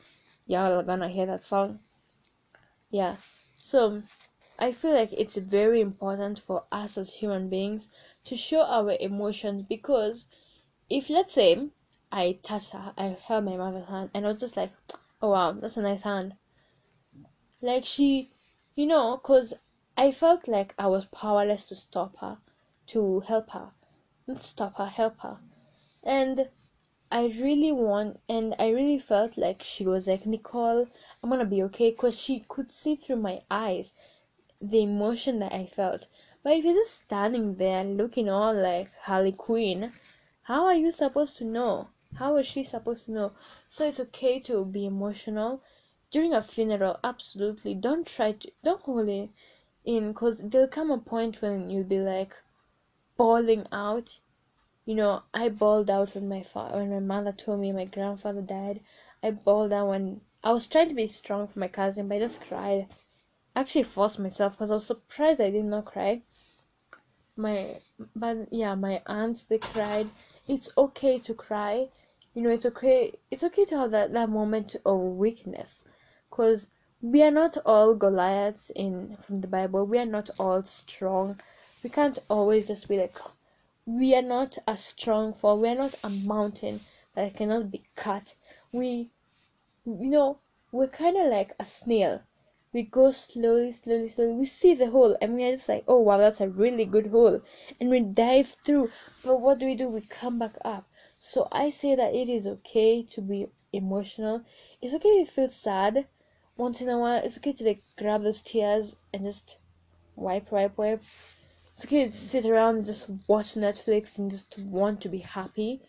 Y'all 0.46 0.78
are 0.78 0.82
gonna 0.82 1.08
hear 1.08 1.26
that 1.26 1.44
song. 1.44 1.78
Yeah. 2.90 3.16
So 3.60 4.02
I 4.58 4.72
feel 4.72 4.92
like 4.92 5.12
it's 5.12 5.36
very 5.36 5.80
important 5.80 6.38
for 6.40 6.64
us 6.70 6.98
as 6.98 7.14
human 7.14 7.48
beings 7.48 7.88
to 8.24 8.36
show 8.36 8.62
our 8.62 8.96
emotions 9.00 9.64
because 9.68 10.26
if 10.90 11.08
let's 11.08 11.32
say 11.32 11.68
I 12.10 12.38
touched 12.42 12.70
her, 12.70 12.92
I 12.98 13.16
held 13.24 13.44
my 13.44 13.56
mother's 13.56 13.88
hand 13.88 14.10
and 14.12 14.26
I 14.26 14.32
was 14.32 14.40
just 14.40 14.56
like, 14.56 14.70
oh 15.22 15.30
wow, 15.30 15.52
that's 15.52 15.78
a 15.78 15.82
nice 15.82 16.02
hand. 16.02 16.34
Like 17.62 17.84
she 17.84 18.28
you 18.74 18.86
know, 18.86 19.16
because 19.16 19.54
I 19.96 20.10
felt 20.10 20.48
like 20.48 20.74
I 20.78 20.86
was 20.86 21.04
powerless 21.06 21.66
to 21.66 21.76
stop 21.76 22.16
her, 22.18 22.38
to 22.86 23.20
help 23.20 23.50
her. 23.50 23.72
Not 24.26 24.38
stop 24.38 24.76
her, 24.76 24.86
help 24.86 25.20
her. 25.20 25.38
And 26.02 26.48
I 27.10 27.26
really 27.26 27.72
want, 27.72 28.20
and 28.28 28.54
I 28.58 28.70
really 28.70 28.98
felt 28.98 29.36
like 29.36 29.62
she 29.62 29.84
was 29.84 30.08
like, 30.08 30.24
Nicole, 30.24 30.86
I'm 31.22 31.28
gonna 31.28 31.44
be 31.44 31.62
okay, 31.64 31.90
because 31.90 32.18
she 32.18 32.40
could 32.40 32.70
see 32.70 32.96
through 32.96 33.16
my 33.16 33.42
eyes 33.50 33.92
the 34.62 34.82
emotion 34.82 35.40
that 35.40 35.52
I 35.52 35.66
felt. 35.66 36.06
But 36.42 36.56
if 36.56 36.64
you're 36.64 36.72
just 36.72 37.04
standing 37.04 37.56
there 37.56 37.84
looking 37.84 38.30
all 38.30 38.54
like 38.54 38.90
Harley 39.02 39.32
Quinn, 39.32 39.92
how 40.42 40.64
are 40.64 40.74
you 40.74 40.90
supposed 40.90 41.36
to 41.36 41.44
know? 41.44 41.88
How 42.14 42.36
is 42.36 42.46
she 42.46 42.62
supposed 42.62 43.04
to 43.06 43.12
know? 43.12 43.32
So 43.68 43.86
it's 43.86 44.00
okay 44.00 44.40
to 44.40 44.64
be 44.64 44.86
emotional 44.86 45.60
during 46.12 46.34
a 46.34 46.42
funeral 46.42 46.98
absolutely. 47.02 47.74
Don't 47.74 48.06
try 48.06 48.32
to 48.32 48.52
don't 48.62 48.82
hold 48.82 49.08
it 49.08 49.30
in 49.82 50.08
because 50.08 50.40
there'll 50.40 50.68
come 50.68 50.90
a 50.90 50.98
point 50.98 51.40
when 51.40 51.70
you'll 51.70 51.84
be 51.84 52.00
like 52.00 52.36
bawling 53.16 53.66
out. 53.72 54.20
You 54.84 54.94
know 54.94 55.22
i 55.32 55.48
bawled 55.48 55.88
out 55.88 56.14
when 56.14 56.28
my 56.28 56.42
father 56.42 56.80
when 56.80 56.90
my 56.90 57.00
mother 57.00 57.32
told 57.32 57.60
me 57.60 57.72
my 57.72 57.86
grandfather 57.86 58.42
died. 58.42 58.80
I 59.22 59.30
bawled 59.30 59.72
out 59.72 59.88
when 59.88 60.20
i 60.44 60.52
was 60.52 60.68
trying 60.68 60.90
to 60.90 60.94
be 60.94 61.06
strong 61.06 61.46
for 61.46 61.58
my 61.58 61.68
cousin 61.68 62.08
but 62.08 62.16
i 62.16 62.18
just 62.18 62.42
cried. 62.42 62.88
I 63.56 63.60
actually 63.60 63.84
forced 63.84 64.18
myself 64.18 64.52
because 64.52 64.70
i 64.70 64.74
was 64.74 64.84
surprised 64.84 65.40
i 65.40 65.48
did 65.48 65.64
not 65.64 65.86
cry. 65.86 66.20
My 67.36 67.80
but 68.14 68.52
yeah 68.52 68.74
my 68.74 69.00
aunts 69.06 69.44
they 69.44 69.56
cried. 69.56 70.10
It's 70.46 70.68
okay 70.76 71.18
to 71.20 71.32
cry. 71.32 71.88
You 72.34 72.42
know 72.42 72.50
it's 72.50 72.66
okay 72.66 73.12
it's 73.30 73.44
okay 73.44 73.64
to 73.64 73.78
have 73.78 73.92
that 73.92 74.12
that 74.12 74.28
moment 74.28 74.76
of 74.84 75.00
weakness 75.00 75.82
because 76.32 76.70
we 77.02 77.22
are 77.22 77.30
not 77.30 77.58
all 77.66 77.94
goliaths 77.94 78.70
in 78.70 79.14
from 79.18 79.42
the 79.42 79.46
bible. 79.48 79.84
We 79.84 79.98
are 79.98 80.06
not 80.06 80.30
all 80.38 80.62
strong. 80.62 81.38
We 81.84 81.90
can't 81.90 82.18
always 82.30 82.68
just 82.68 82.88
be 82.88 82.96
like 82.96 83.18
we 83.84 84.14
are 84.14 84.22
not 84.22 84.56
a 84.66 84.78
strong 84.78 85.34
fall. 85.34 85.60
We 85.60 85.68
are 85.68 85.74
not 85.74 85.94
a 86.02 86.08
mountain 86.08 86.80
that 87.14 87.34
cannot 87.34 87.70
be 87.70 87.82
cut. 87.96 88.34
We 88.72 89.10
you 89.84 90.08
know 90.08 90.38
we're 90.70 90.88
kind 90.88 91.18
of 91.18 91.30
like 91.30 91.52
a 91.60 91.66
snail. 91.66 92.22
We 92.72 92.84
go 92.84 93.10
slowly 93.10 93.72
slowly 93.72 94.08
slowly. 94.08 94.32
We 94.32 94.46
see 94.46 94.74
the 94.74 94.86
hole 94.86 95.14
and 95.20 95.34
we're 95.34 95.50
just 95.50 95.68
like 95.68 95.84
oh 95.86 96.00
wow 96.00 96.16
that's 96.16 96.40
a 96.40 96.48
really 96.48 96.86
good 96.86 97.08
hole. 97.08 97.42
And 97.78 97.90
we 97.90 98.00
dive 98.00 98.48
through. 98.48 98.90
But 99.22 99.40
what 99.42 99.58
do 99.58 99.66
we 99.66 99.74
do? 99.74 99.90
We 99.90 100.00
come 100.00 100.38
back 100.38 100.56
up. 100.64 100.86
So 101.18 101.46
i 101.52 101.68
say 101.68 101.94
that 101.94 102.14
it 102.14 102.30
is 102.30 102.46
okay 102.46 103.02
to 103.02 103.20
be 103.20 103.48
emotional. 103.72 104.42
It's 104.80 104.94
okay 104.94 105.24
to 105.24 105.30
feel 105.30 105.50
sad 105.50 106.06
once 106.56 106.82
in 106.82 106.88
a 106.88 106.98
while 106.98 107.22
it's 107.24 107.38
okay 107.38 107.52
to 107.52 107.64
like 107.64 107.82
grab 107.96 108.22
those 108.22 108.42
tears 108.42 108.94
and 109.12 109.24
just 109.24 109.58
wipe 110.16 110.52
wipe 110.52 110.76
wipe. 110.76 111.02
It's 111.74 111.84
okay 111.84 112.06
to 112.06 112.12
sit 112.12 112.46
around 112.46 112.76
and 112.76 112.86
just 112.86 113.08
watch 113.26 113.54
netflix 113.54 114.18
and 114.18 114.30
just 114.30 114.58
want 114.58 115.00
to 115.00 115.08
be 115.08 115.18
happy. 115.18 115.80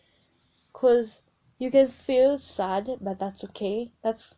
Because 0.72 1.22
you 1.60 1.70
can 1.70 1.89
feel 1.89 2.38
sad 2.38 2.98
but 3.01 3.20
that's 3.20 3.43
okay. 3.43 3.91
That's 4.01 4.36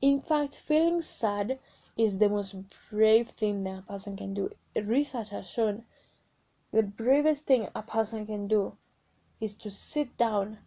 in 0.00 0.18
fact 0.18 0.56
feeling 0.56 1.02
sad 1.02 1.58
is 1.96 2.18
the 2.18 2.28
most 2.28 2.56
brave 2.90 3.28
thing 3.28 3.64
that 3.64 3.78
a 3.78 3.82
person 3.82 4.16
can 4.16 4.34
do. 4.34 4.50
Research 4.74 5.28
has 5.28 5.48
shown 5.48 5.84
the 6.72 6.82
bravest 6.82 7.46
thing 7.46 7.68
a 7.74 7.82
person 7.82 8.26
can 8.26 8.48
do 8.48 8.76
is 9.40 9.54
to 9.54 9.70
sit 9.70 10.16
down 10.16 10.58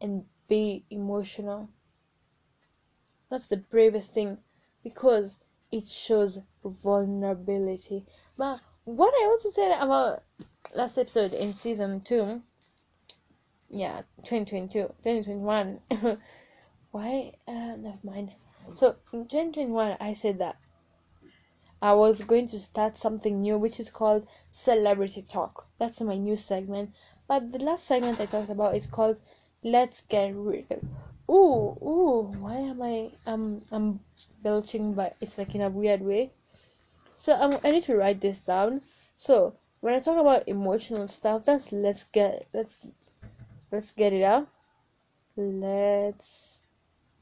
and 0.00 0.26
be 0.48 0.84
emotional. 0.90 1.68
That's 3.30 3.46
the 3.46 3.58
bravest 3.58 4.12
thing 4.12 4.38
because 4.86 5.40
it 5.72 5.84
shows 5.84 6.38
vulnerability. 6.64 8.06
But 8.38 8.60
what 8.84 9.12
i 9.20 9.24
also 9.24 9.48
said 9.48 9.72
about 9.80 10.22
last 10.76 10.96
episode 10.96 11.34
in 11.34 11.52
season 11.52 12.00
2 12.02 12.40
yeah 13.70 14.02
2022 14.22 14.86
2021 15.02 15.80
why 16.92 17.32
uh, 17.48 17.74
never 17.74 17.98
mind. 18.04 18.30
So 18.70 18.94
in 19.12 19.26
2021 19.26 19.96
i 19.98 20.12
said 20.12 20.38
that 20.38 20.54
i 21.82 21.92
was 21.92 22.20
going 22.20 22.46
to 22.46 22.60
start 22.60 22.96
something 22.96 23.40
new 23.40 23.58
which 23.58 23.80
is 23.80 23.90
called 23.90 24.24
celebrity 24.50 25.22
talk. 25.22 25.66
That's 25.80 26.00
my 26.00 26.16
new 26.16 26.36
segment. 26.36 26.92
But 27.26 27.50
the 27.50 27.58
last 27.58 27.86
segment 27.86 28.20
i 28.20 28.26
talked 28.26 28.50
about 28.50 28.76
is 28.76 28.86
called 28.86 29.18
let's 29.64 30.00
get 30.02 30.32
real 30.32 30.80
ooh 31.28 31.76
ooh 31.82 32.32
why 32.38 32.56
am 32.56 32.82
i 32.82 33.10
um 33.26 33.60
i'm 33.72 34.00
belching 34.42 34.94
but 34.94 35.16
it's 35.20 35.38
like 35.38 35.54
in 35.54 35.62
a 35.62 35.70
weird 35.70 36.00
way. 36.00 36.32
So 37.14 37.32
um, 37.34 37.58
i 37.64 37.70
need 37.70 37.84
to 37.84 37.96
write 37.96 38.20
this 38.20 38.40
down. 38.40 38.82
So 39.14 39.54
when 39.80 39.94
i 39.94 40.00
talk 40.00 40.18
about 40.18 40.48
emotional 40.48 41.08
stuff 41.08 41.44
that's 41.44 41.72
let's 41.72 42.04
get 42.04 42.46
let's 42.54 42.86
let's 43.72 43.92
get 43.92 44.12
it 44.12 44.22
out. 44.22 44.48
Let's 45.36 46.58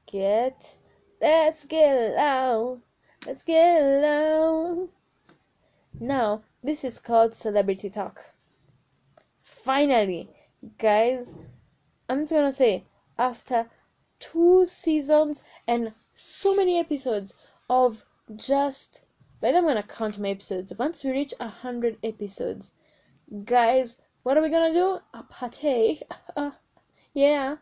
get 0.07 0.77
let's 1.21 1.65
get 1.65 1.97
it 1.97 2.17
out. 2.17 2.81
Let's 3.27 3.43
get 3.43 3.83
it 3.83 4.05
out. 4.05 4.89
Now 6.01 6.43
this 6.63 6.85
is 6.85 6.99
called 6.99 7.35
celebrity 7.35 7.91
talk. 7.91 8.21
Finally 9.43 10.29
guys 10.79 11.39
i'm 12.09 12.21
just 12.21 12.33
gonna 12.33 12.51
say 12.51 12.83
after 13.19 13.67
two 14.19 14.67
seasons 14.67 15.43
and 15.67 15.93
so 16.15 16.55
many 16.55 16.79
episodes 16.79 17.35
of 17.69 18.05
just 18.37 19.03
by 19.41 19.53
the 19.53 19.59
I'm 19.59 19.67
gonna 19.67 19.83
count 19.83 20.19
my 20.19 20.31
episodes. 20.31 20.73
Once 20.79 21.05
we 21.05 21.11
reach 21.11 21.35
a 21.39 21.49
hundred 21.49 21.99
episodes, 22.03 22.71
guys, 23.45 23.97
what 24.23 24.39
are 24.39 24.43
we 24.43 24.49
gonna 24.49 24.73
do? 24.73 25.01
A 25.13 25.23
party? 25.23 26.01
Uh, 26.37 26.53
yeah, 27.13 27.59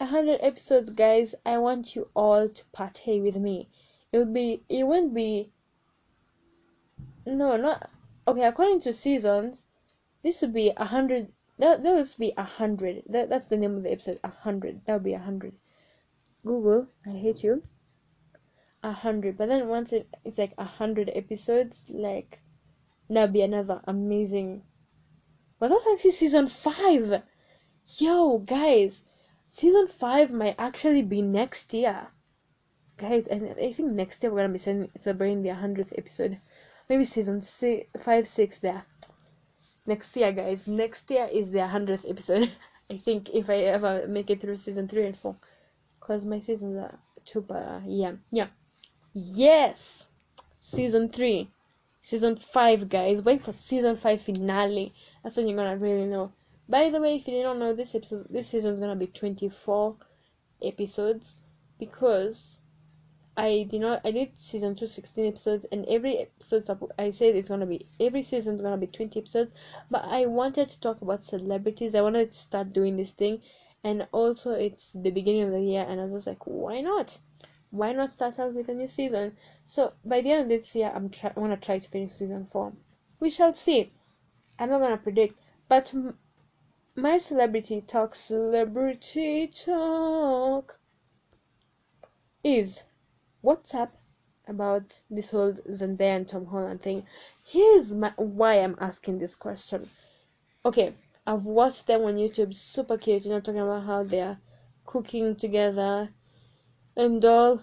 a 0.00 0.06
hundred 0.06 0.40
episodes, 0.40 0.90
guys. 0.90 1.34
I 1.46 1.58
want 1.58 1.94
you 1.94 2.08
all 2.14 2.48
to 2.48 2.64
party 2.72 3.20
with 3.20 3.36
me. 3.36 3.68
It'll 4.12 4.26
be. 4.26 4.62
It 4.68 4.84
won't 4.84 5.14
be. 5.14 5.50
No, 7.24 7.56
not 7.56 7.90
okay. 8.26 8.44
According 8.44 8.80
to 8.80 8.92
seasons, 8.92 9.64
this 10.22 10.42
would 10.42 10.52
be 10.52 10.72
a 10.76 10.84
hundred. 10.84 11.32
That 11.58 11.82
that 11.82 11.92
would 11.92 12.14
be 12.18 12.32
a 12.36 12.44
hundred. 12.44 13.02
That 13.08 13.28
that's 13.28 13.46
the 13.46 13.56
name 13.56 13.76
of 13.76 13.82
the 13.82 13.90
episode. 13.90 14.20
A 14.22 14.30
hundred. 14.30 14.84
That 14.84 14.94
would 14.94 15.02
be 15.02 15.14
a 15.14 15.18
hundred. 15.18 15.54
Google, 16.44 16.86
I 17.04 17.10
hate 17.10 17.42
you. 17.42 17.64
A 18.84 18.92
hundred, 18.92 19.36
but 19.36 19.48
then 19.48 19.68
once 19.68 19.92
it, 19.92 20.06
it's 20.24 20.38
like 20.38 20.54
a 20.56 20.64
hundred 20.64 21.10
episodes, 21.12 21.90
like 21.90 22.40
that'd 23.10 23.32
be 23.32 23.42
another 23.42 23.80
amazing. 23.84 24.62
Well, 25.58 25.70
that's 25.70 25.86
actually 25.88 26.12
season 26.12 26.46
five. 26.46 27.24
Yo, 27.98 28.38
guys, 28.38 29.02
season 29.48 29.88
five 29.88 30.32
might 30.32 30.54
actually 30.58 31.02
be 31.02 31.22
next 31.22 31.74
year, 31.74 32.06
guys. 32.98 33.26
And 33.26 33.50
I 33.58 33.72
think 33.72 33.90
next 33.90 34.22
year 34.22 34.30
we're 34.30 34.46
gonna 34.46 34.52
be 34.52 34.90
celebrating 35.00 35.42
the 35.42 35.54
hundredth 35.54 35.92
episode. 35.98 36.38
Maybe 36.88 37.04
season 37.04 37.42
six, 37.42 37.90
five, 38.00 38.28
six 38.28 38.60
there. 38.60 38.84
Next 39.88 40.14
year, 40.18 40.32
guys. 40.32 40.68
Next 40.68 41.10
year 41.10 41.26
is 41.32 41.50
the 41.50 41.66
hundredth 41.66 42.04
episode. 42.06 42.52
I 42.90 42.98
think 42.98 43.30
if 43.30 43.48
I 43.48 43.56
ever 43.76 44.06
make 44.06 44.28
it 44.28 44.38
through 44.38 44.56
season 44.56 44.86
three 44.86 45.06
and 45.06 45.16
four. 45.16 45.34
Because 45.98 46.26
my 46.26 46.40
seasons 46.40 46.76
are 46.76 46.98
two 47.24 47.40
but 47.40 47.80
yeah 47.86 48.12
yeah. 48.30 48.48
Yes! 49.14 50.08
Season 50.58 51.08
three. 51.08 51.48
Season 52.02 52.36
five 52.36 52.90
guys. 52.90 53.24
Wait 53.24 53.42
for 53.42 53.52
season 53.52 53.96
five 53.96 54.20
finale. 54.20 54.92
That's 55.22 55.38
when 55.38 55.48
you're 55.48 55.56
gonna 55.56 55.78
really 55.78 56.04
know. 56.04 56.32
By 56.68 56.90
the 56.90 57.00
way 57.00 57.16
if 57.16 57.26
you 57.26 57.40
don't 57.40 57.58
know 57.58 57.72
this 57.72 57.94
episode 57.94 58.26
this 58.28 58.48
season 58.48 58.74
is 58.74 58.80
gonna 58.80 58.94
be 58.94 59.06
24 59.06 59.96
episodes 60.62 61.36
because 61.78 62.60
I 63.40 63.62
did 63.62 63.82
not 63.82 64.00
I 64.04 64.10
did 64.10 64.36
season 64.36 64.74
2 64.74 64.88
16 64.88 65.24
episodes 65.24 65.64
and 65.70 65.86
every 65.86 66.18
episode 66.18 66.68
I 66.98 67.10
said 67.10 67.36
it's 67.36 67.48
gonna 67.48 67.66
be 67.66 67.86
every 68.00 68.20
season 68.20 68.56
is 68.56 68.60
gonna 68.60 68.76
be 68.76 68.88
20 68.88 69.20
episodes 69.20 69.52
but 69.88 70.04
I 70.04 70.26
wanted 70.26 70.66
to 70.70 70.80
talk 70.80 71.02
about 71.02 71.22
celebrities. 71.22 71.94
I 71.94 72.00
wanted 72.00 72.32
to 72.32 72.36
start 72.36 72.72
doing 72.72 72.96
this 72.96 73.12
thing 73.12 73.40
and 73.84 74.08
also 74.10 74.54
it's 74.54 74.92
the 74.92 75.12
beginning 75.12 75.42
of 75.44 75.52
the 75.52 75.60
year 75.60 75.86
and 75.88 76.00
i 76.00 76.02
was 76.02 76.12
just 76.14 76.26
like 76.26 76.44
why 76.48 76.80
not? 76.80 77.20
Why 77.70 77.92
not 77.92 78.10
start 78.10 78.40
out 78.40 78.54
with 78.54 78.68
a 78.70 78.74
new 78.74 78.88
season? 78.88 79.36
So 79.64 79.92
by 80.04 80.20
the 80.20 80.32
end 80.32 80.42
of 80.42 80.48
this 80.48 80.74
year 80.74 80.90
i'm 80.92 81.08
try- 81.08 81.32
i 81.36 81.38
want 81.38 81.52
to 81.52 81.64
try 81.64 81.78
to 81.78 81.88
finish 81.88 82.10
season 82.10 82.44
four. 82.46 82.72
We 83.20 83.30
shall 83.30 83.52
see. 83.52 83.92
I'm 84.58 84.68
not 84.70 84.80
gonna 84.80 84.98
predict 84.98 85.36
but 85.68 85.94
m- 85.94 86.18
my 86.96 87.18
celebrity 87.18 87.82
talk 87.82 88.16
celebrity 88.16 89.46
talk 89.46 90.80
is 92.42 92.84
what's 93.48 93.74
up 93.74 93.96
about 94.46 95.02
this 95.08 95.30
whole 95.30 95.54
Zendaya 95.70 96.16
and 96.16 96.28
Tom 96.28 96.44
Holland 96.44 96.82
thing. 96.82 97.06
Here's 97.46 97.94
my, 97.94 98.12
why 98.16 98.56
I'm 98.56 98.76
asking 98.78 99.18
this 99.18 99.34
question. 99.34 99.88
Okay, 100.66 100.92
I've 101.26 101.46
watched 101.46 101.86
them 101.86 102.02
on 102.02 102.16
YouTube, 102.16 102.54
super 102.54 102.98
cute, 102.98 103.24
you 103.24 103.30
know, 103.30 103.40
talking 103.40 103.62
about 103.62 103.86
how 103.86 104.02
they're 104.02 104.36
cooking 104.84 105.34
together 105.34 106.10
and 106.94 107.24
all. 107.24 107.62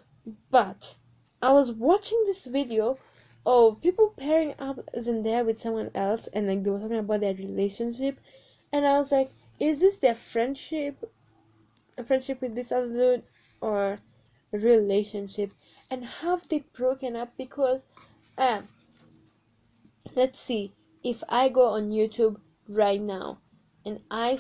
But 0.49 0.95
I 1.39 1.51
was 1.51 1.71
watching 1.71 2.19
this 2.25 2.47
video 2.47 2.97
of 3.45 3.79
people 3.79 4.11
pairing 4.17 4.55
up 4.57 4.79
Zendaya 4.97 5.45
with 5.45 5.59
someone 5.59 5.91
else, 5.93 6.25
and 6.33 6.47
like 6.47 6.63
they 6.63 6.71
were 6.71 6.79
talking 6.79 6.97
about 6.97 7.19
their 7.19 7.35
relationship, 7.35 8.19
and 8.73 8.87
I 8.87 8.97
was 8.97 9.11
like, 9.11 9.29
is 9.59 9.81
this 9.81 9.97
their 9.97 10.15
friendship, 10.15 10.97
a 11.95 12.03
friendship 12.03 12.41
with 12.41 12.55
this 12.55 12.71
other 12.71 12.87
dude, 12.87 13.23
or 13.61 13.99
a 14.51 14.57
relationship? 14.57 15.51
And 15.91 16.03
have 16.05 16.47
they 16.47 16.59
broken 16.73 17.15
up? 17.15 17.37
Because, 17.37 17.81
uh, 18.37 18.61
let's 20.15 20.39
see, 20.39 20.73
if 21.03 21.23
I 21.29 21.49
go 21.49 21.67
on 21.67 21.91
YouTube 21.91 22.39
right 22.67 22.99
now 22.99 23.39
and 23.85 24.01
I 24.09 24.39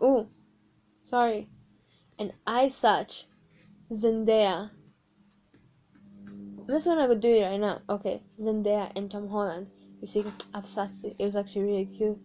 oh 0.00 0.28
sorry 1.02 1.48
and 2.18 2.32
I 2.46 2.68
search 2.68 3.26
Zendaya 3.92 4.70
I'm 6.28 6.66
just 6.68 6.86
gonna 6.86 7.08
go 7.08 7.16
do 7.16 7.28
it 7.28 7.42
right 7.42 7.58
now. 7.58 7.80
Okay 7.88 8.22
Zendaya 8.38 8.92
and 8.96 9.10
Tom 9.10 9.28
Holland. 9.28 9.66
You 10.00 10.06
see 10.06 10.24
I've 10.54 10.66
searched 10.66 11.04
it. 11.04 11.16
It 11.18 11.24
was 11.24 11.34
actually 11.34 11.62
really 11.62 11.86
cute. 11.86 12.18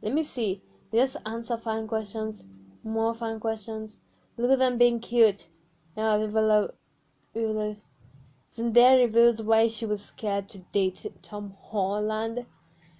Let 0.00 0.14
me 0.14 0.22
see. 0.22 0.62
Just 0.90 1.16
answer 1.26 1.58
fun 1.58 1.86
questions 1.86 2.44
more 2.84 3.14
fun 3.14 3.38
questions. 3.38 3.98
Look 4.36 4.50
at 4.50 4.58
them 4.58 4.78
being 4.78 5.00
cute. 5.00 5.46
Now 5.96 6.18
will 6.18 6.70
will 7.34 7.76
Zendaya 8.50 9.00
reveals 9.00 9.42
why 9.42 9.66
she 9.68 9.86
was 9.86 10.02
scared 10.04 10.48
to 10.50 10.58
date 10.72 11.06
Tom 11.22 11.56
Holland 11.70 12.46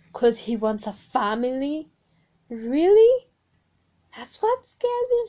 because 0.06 0.40
he 0.40 0.56
wants 0.56 0.86
a 0.86 0.92
family 0.92 1.90
Really? 2.52 3.28
That's 4.14 4.42
what 4.42 4.66
scares 4.66 5.08
you? 5.10 5.28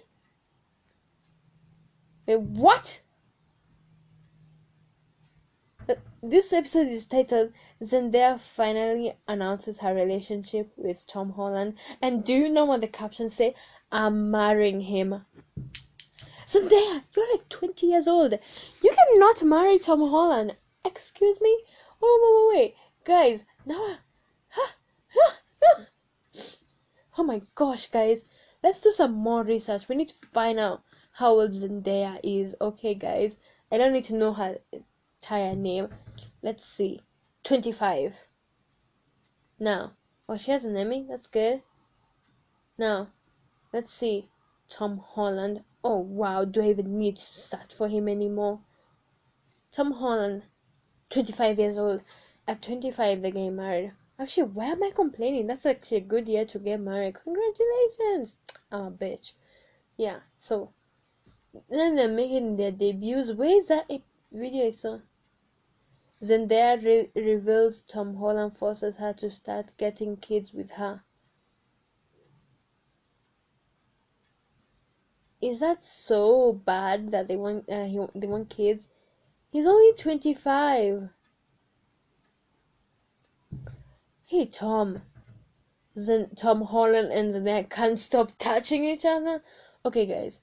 Wait, 2.28 2.42
what? 2.42 3.00
Uh, 5.88 5.96
This 6.22 6.52
episode 6.52 6.88
is 6.88 7.06
titled 7.06 7.54
Zendaya 7.82 8.38
finally 8.38 9.18
announces 9.26 9.78
her 9.78 9.96
relationship 9.96 10.74
with 10.76 11.08
Tom 11.08 11.32
Holland. 11.32 11.78
And 12.02 12.26
do 12.26 12.34
you 12.34 12.50
know 12.50 12.66
what 12.66 12.82
the 12.82 12.90
captions 12.90 13.36
say? 13.36 13.56
I'm 13.90 14.30
marrying 14.30 14.82
him. 14.82 15.26
Zendaya, 16.48 17.04
you're 17.16 17.32
like 17.32 17.48
20 17.50 17.88
years 17.88 18.08
old. 18.08 18.34
You 18.82 18.96
cannot 18.96 19.44
marry 19.44 19.80
Tom 19.80 20.00
Holland. 20.00 20.56
Excuse 20.86 21.40
me? 21.42 21.64
Oh, 22.02 22.50
wait, 22.52 22.58
wait, 22.58 22.66
wait. 22.66 22.76
Guys, 23.06 23.46
now. 23.66 23.98
Oh 27.16 27.24
my 27.24 27.42
gosh, 27.54 27.88
guys. 27.92 28.26
Let's 28.64 28.80
do 28.80 28.90
some 28.90 29.14
more 29.14 29.44
research. 29.44 29.88
We 29.88 29.96
need 29.96 30.08
to 30.10 30.28
find 30.34 30.60
out 30.60 30.82
how 31.12 31.32
old 31.34 31.52
Zendaya 31.52 32.20
is. 32.24 32.56
Okay, 32.60 32.96
guys. 32.96 33.38
I 33.72 33.78
don't 33.78 33.94
need 33.94 34.06
to 34.06 34.16
know 34.16 34.34
her 34.34 34.58
entire 34.72 35.56
name. 35.56 35.90
Let's 36.42 36.66
see. 36.66 37.02
25. 37.44 38.16
Now. 39.60 39.94
Oh, 40.28 40.38
she 40.38 40.52
has 40.52 40.66
an 40.66 40.76
Emmy. 40.76 41.06
That's 41.08 41.28
good. 41.28 41.62
Now, 42.78 43.10
let's 43.72 43.94
see. 43.94 44.30
Tom 44.68 44.98
Holland. 44.98 45.64
Oh, 45.84 45.98
wow. 45.98 46.46
Do 46.46 46.62
I 46.62 46.70
even 46.70 46.98
need 46.98 47.18
to 47.18 47.38
start 47.38 47.74
for 47.74 47.90
him 47.90 48.08
anymore? 48.08 48.62
Tom 49.72 49.92
Holland. 49.92 50.44
25 51.10 51.60
years 51.60 51.78
old. 51.78 52.02
At 52.48 52.62
25, 52.62 53.22
they 53.22 53.32
get 53.32 53.50
married. 53.50 53.94
Actually, 54.18 54.50
why 54.50 54.66
am 54.66 54.84
I 54.84 54.92
complaining? 54.92 55.48
That's 55.48 55.66
actually 55.66 55.98
a 55.98 56.02
good 56.02 56.30
year 56.30 56.46
to 56.46 56.60
get 56.60 56.80
married. 56.80 57.16
Congratulations! 57.24 58.36
I'm 58.72 58.86
a 58.86 58.92
bitch. 58.92 59.34
Yeah, 59.98 60.20
so. 60.38 60.74
Then 61.70 61.96
they're 61.96 62.08
making 62.08 62.56
their 62.56 62.72
debuts. 62.72 63.32
Where 63.34 63.58
is 63.58 63.68
that 63.68 63.90
video 64.32 64.68
I 64.68 64.70
saw? 64.72 65.00
Zendaya 66.22 66.82
re- 66.84 67.12
reveals 67.16 67.82
Tom 67.82 68.16
Holland 68.16 68.56
forces 68.56 68.96
her 68.96 69.14
to 69.14 69.30
start 69.30 69.76
getting 69.78 70.16
kids 70.16 70.54
with 70.54 70.72
her. 70.72 71.04
Is 75.44 75.60
that 75.60 75.84
so 75.84 76.54
bad 76.54 77.12
that 77.12 77.28
they 77.28 77.36
want 77.36 77.70
uh, 77.70 77.84
he, 77.84 78.00
they 78.16 78.28
want 78.28 78.50
kids? 78.50 78.88
He's 79.52 79.66
only 79.66 79.92
25. 79.92 81.10
Hey 84.24 84.46
Tom. 84.46 85.02
Zen- 85.98 86.34
Tom 86.36 86.62
Holland 86.62 87.12
and 87.12 87.34
Zendaya 87.34 87.70
can't 87.70 88.00
stop 88.00 88.32
touching 88.38 88.86
each 88.86 89.04
other. 89.04 89.44
Okay, 89.86 90.06
guys, 90.06 90.40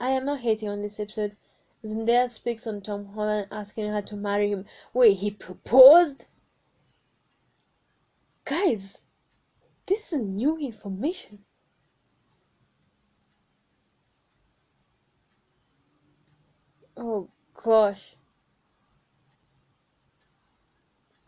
I 0.00 0.10
am 0.10 0.24
not 0.24 0.40
hating 0.40 0.68
on 0.68 0.82
this 0.82 0.98
episode. 0.98 1.36
Zendaya 1.84 2.28
speaks 2.28 2.66
on 2.66 2.80
Tom 2.80 3.06
Holland 3.06 3.46
asking 3.52 3.86
her 3.86 4.02
to 4.02 4.16
marry 4.16 4.50
him. 4.50 4.66
Wait, 4.92 5.18
he 5.18 5.30
proposed? 5.30 6.24
Guys, 8.44 9.04
this 9.86 10.12
is 10.12 10.18
new 10.18 10.58
information. 10.58 11.44
Oh 17.00 17.28
gosh. 17.54 18.14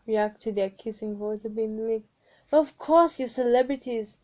React 0.07 0.39
to 0.43 0.51
their 0.53 0.69
kissing 0.69 1.19
photo 1.19 1.49
being 1.49 1.85
leaked. 1.85 2.07
Well, 2.49 2.61
of 2.61 2.77
course, 2.77 3.19
you 3.19 3.27
celebrities. 3.27 4.15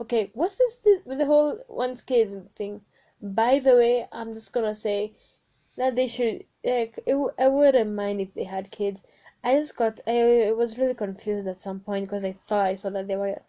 Okay, 0.00 0.30
what's 0.34 0.56
this 0.56 0.76
th- 0.76 1.04
with 1.04 1.18
the 1.18 1.26
whole 1.26 1.58
one's 1.68 2.02
kids 2.02 2.36
thing? 2.56 2.84
By 3.22 3.58
the 3.60 3.76
way, 3.76 4.08
I'm 4.12 4.34
just 4.34 4.52
gonna 4.52 4.74
say 4.74 5.14
that 5.76 5.96
they 5.96 6.06
should. 6.08 6.46
Like, 6.64 7.00
it, 7.06 7.16
I 7.38 7.48
wouldn't 7.48 7.92
mind 7.94 8.20
if 8.20 8.34
they 8.34 8.44
had 8.44 8.70
kids. 8.70 9.02
I 9.44 9.54
just 9.56 9.76
got. 9.76 10.00
I 10.06 10.52
was 10.52 10.78
really 10.78 10.94
confused 10.94 11.46
at 11.46 11.58
some 11.58 11.80
point 11.80 12.06
because 12.06 12.24
I 12.24 12.32
thought 12.32 12.66
I 12.66 12.76
saw 12.76 12.90
that 12.90 13.08
they 13.08 13.16
were 13.16 13.42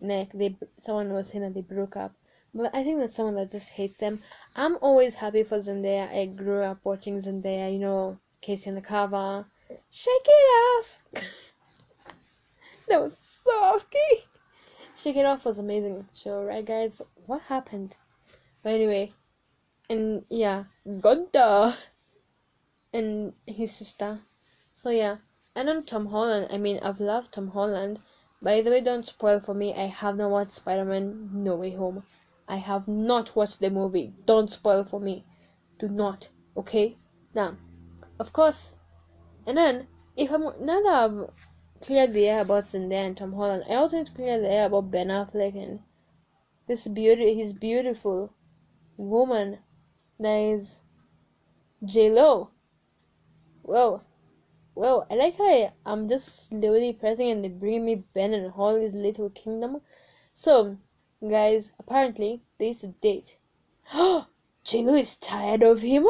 like 0.00 0.32
they 0.32 0.56
someone 0.78 1.12
was 1.12 1.28
saying 1.28 1.42
that 1.42 1.54
they 1.54 1.62
broke 1.62 1.96
up. 1.96 2.14
But 2.56 2.74
I 2.74 2.84
think 2.84 3.00
that's 3.00 3.14
someone 3.14 3.34
that 3.34 3.50
just 3.50 3.68
hates 3.68 3.98
them. 3.98 4.22
I'm 4.54 4.78
always 4.80 5.14
happy 5.14 5.42
for 5.42 5.58
Zendaya. 5.58 6.10
I 6.10 6.24
grew 6.24 6.62
up 6.62 6.78
watching 6.84 7.18
Zendaya. 7.18 7.70
You 7.70 7.78
know, 7.78 8.18
K.C. 8.40 8.70
Undercover. 8.70 9.44
Shake 9.90 10.26
it 10.26 10.30
off. 10.30 10.98
that 12.88 13.02
was 13.02 13.18
so 13.18 13.50
off 13.50 13.90
key. 13.90 14.24
Shake 14.96 15.16
It 15.16 15.26
Off 15.26 15.44
was 15.44 15.58
amazing 15.58 16.08
show, 16.14 16.42
right, 16.42 16.64
guys? 16.64 17.02
What 17.26 17.42
happened? 17.42 17.94
But 18.62 18.72
anyway, 18.72 19.12
and 19.90 20.24
yeah, 20.30 20.64
Godda 20.88 21.76
and 22.94 23.34
his 23.46 23.70
sister. 23.70 24.18
So 24.72 24.88
yeah, 24.88 25.18
and 25.54 25.68
then 25.68 25.84
Tom 25.84 26.06
Holland. 26.06 26.48
I 26.50 26.56
mean, 26.56 26.80
I've 26.82 27.00
loved 27.00 27.32
Tom 27.34 27.48
Holland. 27.48 28.00
By 28.40 28.62
the 28.62 28.70
way, 28.70 28.80
don't 28.80 29.04
spoil 29.04 29.40
for 29.40 29.52
me. 29.52 29.74
I 29.74 29.88
have 29.88 30.16
not 30.16 30.30
watched 30.30 30.52
Spider-Man 30.52 31.30
No 31.34 31.56
Way 31.56 31.72
Home. 31.72 32.02
I 32.48 32.56
have 32.56 32.86
not 32.86 33.34
watched 33.34 33.60
the 33.60 33.70
movie. 33.70 34.14
Don't 34.24 34.48
spoil 34.48 34.84
for 34.84 35.00
me. 35.00 35.24
Do 35.78 35.88
not. 35.88 36.28
Okay. 36.56 36.96
Now, 37.34 37.56
of 38.20 38.32
course. 38.32 38.76
And 39.46 39.56
then, 39.56 39.88
if 40.16 40.30
I'm 40.30 40.42
now 40.64 40.80
that 40.82 41.10
I've 41.10 41.30
cleared 41.80 42.12
the 42.12 42.28
air 42.28 42.42
about 42.42 42.64
Zendaya 42.64 43.06
and 43.06 43.16
Tom 43.16 43.32
Holland, 43.32 43.64
I 43.68 43.74
also 43.74 43.98
need 43.98 44.06
to 44.06 44.12
clear 44.12 44.40
the 44.40 44.48
air 44.48 44.66
about 44.66 44.90
Ben 44.90 45.08
Affleck 45.08 45.54
and 45.54 45.80
this 46.66 46.86
beauty, 46.86 47.34
his 47.34 47.52
beautiful 47.52 48.32
woman 48.96 49.58
that 50.18 50.36
is 50.36 50.82
J 51.84 52.10
Lo. 52.10 52.50
Whoa, 53.62 54.02
whoa! 54.74 55.04
I 55.10 55.14
like 55.16 55.36
how 55.36 55.44
I, 55.48 55.72
I'm 55.84 56.08
just 56.08 56.48
slowly 56.48 56.92
pressing 56.92 57.30
and 57.30 57.44
they 57.44 57.48
bring 57.48 57.84
me 57.84 58.04
Ben 58.14 58.32
and 58.34 58.52
Holly's 58.52 58.94
little 58.94 59.30
kingdom. 59.30 59.80
So, 60.32 60.78
guys, 61.26 61.72
apparently 61.78 62.42
they 62.58 62.68
used 62.68 62.82
to 62.82 62.88
date. 62.88 63.38
J 64.64 64.82
Lo 64.82 64.94
is 64.94 65.16
tired 65.16 65.62
of 65.62 65.80
him. 65.80 66.06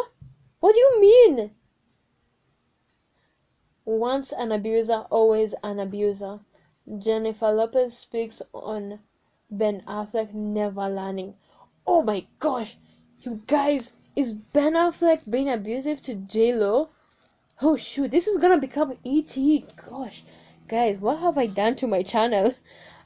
What 0.58 0.74
do 0.74 0.80
you 0.80 1.00
mean? 1.00 1.54
Once 3.84 4.32
an 4.32 4.50
abuser, 4.50 5.06
always 5.10 5.54
an 5.62 5.78
abuser. 5.78 6.40
Jennifer 6.98 7.52
Lopez 7.52 7.96
speaks 7.96 8.42
on 8.52 8.98
Ben 9.48 9.82
Affleck 9.82 10.34
never 10.34 10.88
learning. 10.88 11.36
Oh 11.86 12.02
my 12.02 12.26
gosh, 12.40 12.76
you 13.20 13.42
guys, 13.46 13.92
is 14.16 14.32
Ben 14.32 14.72
Affleck 14.72 15.20
being 15.30 15.48
abusive 15.48 16.00
to 16.00 16.16
J 16.16 16.52
Lo? 16.52 16.88
Oh 17.62 17.76
shoot, 17.76 18.10
this 18.10 18.26
is 18.26 18.38
gonna 18.38 18.58
become 18.58 18.98
ET. 19.04 19.38
Gosh, 19.88 20.24
guys, 20.66 20.98
what 20.98 21.20
have 21.20 21.38
I 21.38 21.46
done 21.46 21.76
to 21.76 21.86
my 21.86 22.02
channel? 22.02 22.54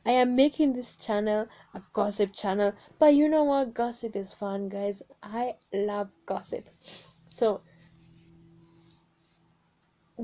I 0.07 0.13
am 0.13 0.35
making 0.35 0.73
this 0.73 0.97
channel 0.97 1.47
a 1.75 1.83
gossip 1.93 2.33
channel, 2.33 2.73
but 2.99 3.15
you 3.15 3.29
know 3.29 3.45
what? 3.45 3.75
Gossip 3.75 4.17
is 4.17 4.33
fun, 4.33 4.69
guys. 4.69 5.03
I 5.23 5.57
love 5.73 6.11
gossip. 6.25 6.69
So, 7.29 7.61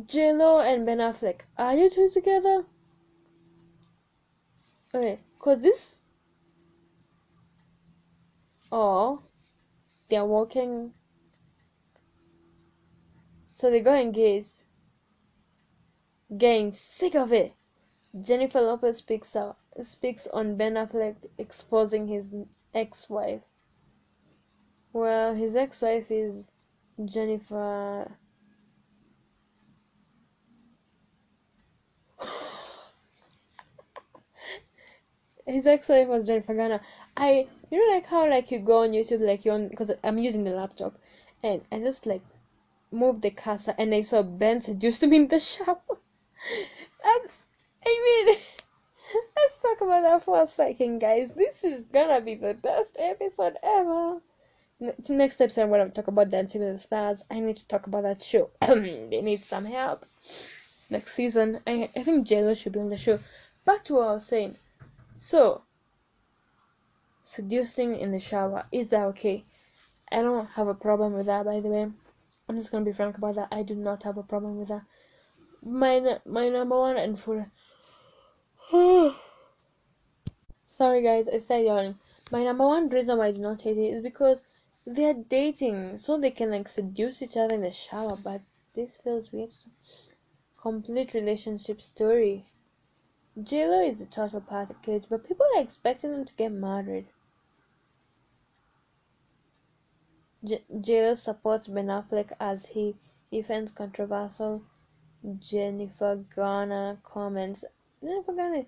J 0.07 0.33
Lo 0.33 0.61
and 0.61 0.87
Ben 0.87 0.99
Affleck, 0.99 1.43
are 1.59 1.77
you 1.77 1.91
two 1.91 2.09
together? 2.09 2.65
Okay, 4.95 5.21
cause 5.39 5.61
this. 5.61 6.01
Oh, 8.73 9.23
they're 10.09 10.25
walking. 10.25 10.93
So 13.53 13.71
they 13.71 13.81
got 13.81 14.01
engaged. 14.01 14.57
Getting 16.37 16.73
sick 16.73 17.15
of 17.15 17.33
it. 17.33 17.55
Jennifer 18.21 18.61
Lopez 18.61 18.97
speaks 18.99 19.37
out, 19.37 19.59
speaks 19.83 20.27
on 20.29 20.57
Ben 20.57 20.75
Affleck 20.75 21.27
exposing 21.39 22.07
his 22.07 22.35
ex-wife. 22.75 23.43
Well, 24.93 25.35
his 25.35 25.55
ex-wife 25.55 26.11
is 26.11 26.51
Jennifer. 27.05 28.17
his 35.47 35.67
ex-wife 35.67 36.09
was 36.09 36.27
Jennifer 36.27 36.55
Garner. 36.55 36.81
I, 37.17 37.49
you 37.71 37.79
know, 37.79 37.95
like 37.95 38.07
how 38.07 38.29
like 38.31 38.51
you 38.51 38.61
go 38.61 38.83
on 38.83 38.93
YouTube, 38.93 39.21
like 39.21 39.45
you 39.45 39.53
on 39.53 39.69
because 39.69 39.91
I'm 40.03 40.17
using 40.19 40.45
the 40.45 40.53
laptop, 40.53 40.99
and 41.43 41.63
I 41.71 41.81
just 41.81 42.07
like 42.07 42.23
moved 42.91 43.23
the 43.23 43.31
cursor 43.31 43.75
and 43.79 43.95
I 43.95 44.01
saw 44.01 44.23
Ben 44.23 44.61
seduced 44.61 45.03
me 45.03 45.17
in 45.17 45.29
the 45.29 45.41
shower. 45.51 45.81
and, 47.05 47.31
I 47.87 48.25
mean, 48.27 48.37
let's 49.37 49.59
talk 49.59 49.81
about 49.81 50.03
that 50.03 50.23
for 50.25 50.43
a 50.43 50.47
second, 50.47 50.99
guys. 50.99 51.31
This 51.31 51.63
is 51.63 51.85
gonna 51.85 52.21
be 52.21 52.35
the 52.35 52.55
best 52.55 52.97
episode 52.99 53.57
ever. 53.63 54.21
Ne- 54.81 54.95
Next 55.09 55.41
episode, 55.41 55.63
I'm 55.63 55.71
gonna 55.71 55.91
talk 55.91 56.09
about 56.09 56.31
Dancing 56.31 56.63
with 56.63 56.73
the 56.73 56.79
Stars. 56.81 57.23
I 57.31 57.39
need 57.39 57.57
to 57.59 57.69
talk 57.69 57.87
about 57.87 58.03
that 58.03 58.21
show. 58.21 58.51
they 58.61 59.23
need 59.23 59.45
some 59.45 59.65
help. 59.65 60.05
Next 60.91 61.15
season, 61.15 61.61
I, 61.65 61.89
I 61.95 62.03
think 62.03 62.27
JLo 62.27 62.57
should 62.57 62.73
be 62.73 62.81
on 62.81 62.89
the 62.89 62.97
show. 62.97 63.21
Back 63.65 63.85
to 63.85 63.95
what 63.95 64.09
I 64.09 64.13
was 64.15 64.27
saying. 64.27 64.57
So, 65.17 65.63
seducing 67.23 67.97
in 68.01 68.11
the 68.11 68.21
shower. 68.21 68.67
Is 68.73 68.89
that 68.89 69.07
okay? 69.07 69.45
I 70.11 70.23
don't 70.23 70.47
have 70.47 70.67
a 70.67 70.75
problem 70.75 71.13
with 71.13 71.27
that, 71.27 71.45
by 71.45 71.61
the 71.61 71.69
way. 71.69 71.89
I'm 72.49 72.57
just 72.57 72.73
gonna 72.73 72.85
be 72.85 72.93
frank 72.93 73.17
about 73.17 73.37
that. 73.37 73.49
I 73.53 73.63
do 73.63 73.77
not 73.77 74.03
have 74.03 74.19
a 74.19 74.25
problem 74.25 74.59
with 74.59 74.69
that. 74.69 74.83
My 75.63 76.19
my 76.27 76.49
number 76.49 76.77
one 76.77 76.97
and 76.97 77.19
for 77.19 77.51
sorry 80.77 81.03
guys, 81.03 81.27
I 81.27 81.39
started 81.39 81.65
yawning. 81.65 81.95
My 82.31 82.45
number 82.45 82.67
one 82.67 82.91
reason 82.91 83.17
why 83.17 83.29
I 83.29 83.33
do 83.33 83.41
not 83.41 83.63
hate 83.63 83.79
it 83.79 83.95
is 83.95 84.03
because 84.03 84.43
they're 84.85 85.15
dating, 85.15 85.97
so 85.97 86.19
they 86.19 86.31
can 86.31 86.51
like 86.51 86.69
seduce 86.69 87.23
each 87.23 87.39
other 87.39 87.55
in 87.55 87.63
the 87.63 87.71
shower. 87.71 88.17
But 88.23 88.43
this 88.75 88.97
feels 88.97 89.33
weird. 89.33 89.55
Complete 90.61 91.15
relationship 91.15 91.81
story. 91.81 92.45
JLo 93.39 93.89
is 93.89 94.01
the 94.01 94.07
total 94.07 94.43
package, 94.43 95.05
but 95.09 95.27
people 95.27 95.47
are 95.57 95.63
expecting 95.63 96.11
them 96.13 96.27
to 96.27 96.35
get 96.35 96.53
married. 96.53 97.07
J- 100.45 101.15
supports 101.15 101.69
Ben 101.69 101.87
Affleck 101.87 102.33
as 102.39 102.67
he 102.67 102.97
defends 103.33 103.71
controversial 103.71 104.63
Jennifer 105.39 106.23
Garner 106.35 106.99
comments. 107.03 107.65
Jennifer 108.03 108.35
Garner. 108.35 108.67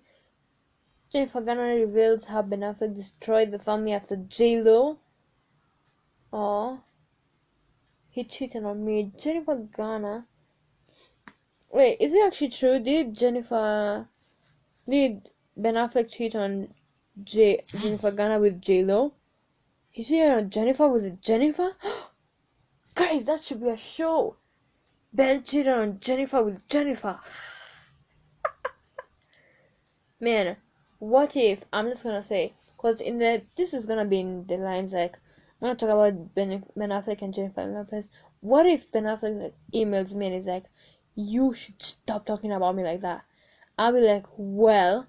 Jennifer 1.10 1.40
Garner 1.40 1.74
reveals 1.74 2.24
how 2.26 2.42
Ben 2.42 2.60
Affleck 2.60 2.94
destroyed 2.94 3.50
the 3.50 3.58
family 3.58 3.92
after 3.92 4.16
J-Lo. 4.16 4.98
Oh, 6.30 6.82
he 8.10 8.24
cheated 8.24 8.64
on 8.64 8.84
me. 8.84 9.12
Jennifer 9.18 9.56
Garner. 9.56 10.26
Wait, 11.72 11.96
is 12.00 12.12
it 12.14 12.26
actually 12.26 12.50
true? 12.50 12.78
Did 12.80 13.14
Jennifer, 13.14 14.06
did 14.86 15.30
Ben 15.56 15.76
Affleck 15.76 16.12
cheat 16.12 16.36
on 16.36 16.74
J 17.24 17.64
Jennifer 17.68 18.10
Garner 18.10 18.40
with 18.40 18.60
J 18.60 18.84
Lo? 18.84 19.14
He 19.90 20.02
cheated 20.02 20.30
on 20.30 20.50
Jennifer 20.50 20.88
with 20.88 21.22
Jennifer. 21.22 21.74
Guys, 22.94 23.24
that 23.26 23.42
should 23.42 23.62
be 23.62 23.68
a 23.70 23.76
show. 23.78 24.36
Ben 25.14 25.42
cheated 25.42 25.68
on 25.68 26.00
Jennifer 26.00 26.42
with 26.42 26.68
Jennifer. 26.68 27.18
Man, 30.20 30.56
what 30.98 31.36
if 31.36 31.64
I'm 31.72 31.88
just 31.88 32.04
gonna 32.04 32.22
say, 32.22 32.54
cause 32.76 33.00
in 33.00 33.18
the 33.18 33.42
this 33.56 33.74
is 33.74 33.86
gonna 33.86 34.04
be 34.04 34.20
in 34.20 34.46
the 34.46 34.56
lines 34.56 34.92
like 34.92 35.16
I'm 35.60 35.66
gonna 35.66 35.74
talk 35.74 35.88
about 35.90 36.34
Ben, 36.34 36.64
ben 36.76 36.90
Affleck 36.90 37.22
and 37.22 37.34
Jennifer 37.34 37.64
Lopez. 37.64 38.08
What 38.40 38.66
if 38.66 38.90
Ben 38.92 39.04
Affleck 39.04 39.42
like, 39.42 39.54
emails 39.74 40.14
me 40.14 40.26
and 40.26 40.36
is 40.36 40.46
like, 40.46 40.64
"You 41.14 41.52
should 41.52 41.82
stop 41.82 42.26
talking 42.26 42.52
about 42.52 42.76
me 42.76 42.84
like 42.84 43.00
that." 43.00 43.24
I'll 43.76 43.92
be 43.92 44.00
like, 44.00 44.26
"Well, 44.36 45.06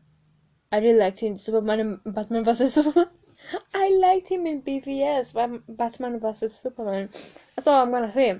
I 0.71 0.77
really 0.77 0.99
liked 0.99 1.19
him 1.19 1.33
in 1.33 1.37
Superman 1.37 2.01
Batman 2.05 2.43
vs 2.43 2.73
Superman. 2.75 3.09
I 3.73 3.89
liked 3.89 4.27
him 4.29 4.45
in 4.45 4.61
BVS, 4.61 5.33
Batman 5.67 6.19
vs 6.19 6.55
Superman. 6.55 7.09
That's 7.55 7.67
all 7.67 7.81
I'm 7.81 7.91
gonna 7.91 8.11
say. 8.11 8.39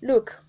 Look, 0.00 0.41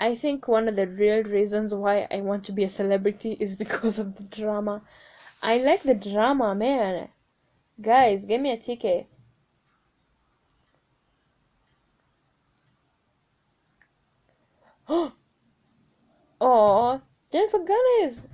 I 0.00 0.14
think 0.14 0.46
one 0.46 0.68
of 0.68 0.76
the 0.76 0.86
real 0.86 1.24
reasons 1.24 1.74
why 1.74 2.06
I 2.10 2.20
want 2.20 2.44
to 2.44 2.52
be 2.52 2.62
a 2.62 2.68
celebrity 2.68 3.36
is 3.40 3.56
because 3.56 3.98
of 3.98 4.14
the 4.14 4.22
drama. 4.22 4.82
I 5.42 5.58
like 5.58 5.82
the 5.82 5.94
drama, 5.94 6.54
man. 6.54 7.08
Guys, 7.80 8.24
give 8.24 8.40
me 8.40 8.52
a 8.52 8.56
ticket. 8.56 9.08
oh, 16.40 17.00
Jennifer 17.32 17.58
Garner 17.58 18.02
is 18.02 18.26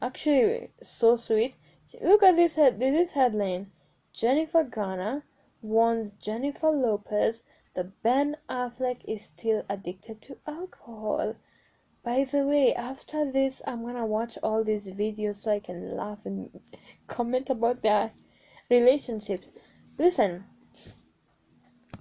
actually 0.00 0.70
so 0.80 1.16
sweet. 1.16 1.56
Look 2.00 2.22
at 2.22 2.36
this 2.36 2.56
head. 2.56 2.80
This 2.80 3.10
headline: 3.12 3.70
Jennifer 4.12 4.64
Garner 4.64 5.24
warns 5.60 6.12
Jennifer 6.12 6.70
Lopez 6.70 7.42
that 7.76 8.02
Ben 8.02 8.36
Affleck 8.48 9.04
is 9.04 9.22
still 9.22 9.62
addicted 9.68 10.20
to 10.22 10.38
alcohol. 10.46 11.36
By 12.02 12.24
the 12.24 12.46
way, 12.46 12.74
after 12.74 13.30
this, 13.30 13.60
I'm 13.66 13.84
gonna 13.84 14.06
watch 14.06 14.38
all 14.42 14.64
these 14.64 14.90
videos 14.90 15.36
so 15.36 15.50
I 15.50 15.60
can 15.60 15.94
laugh 15.94 16.24
and 16.24 16.58
comment 17.06 17.50
about 17.50 17.82
their 17.82 18.12
relationships. 18.70 19.46
Listen, 19.98 20.44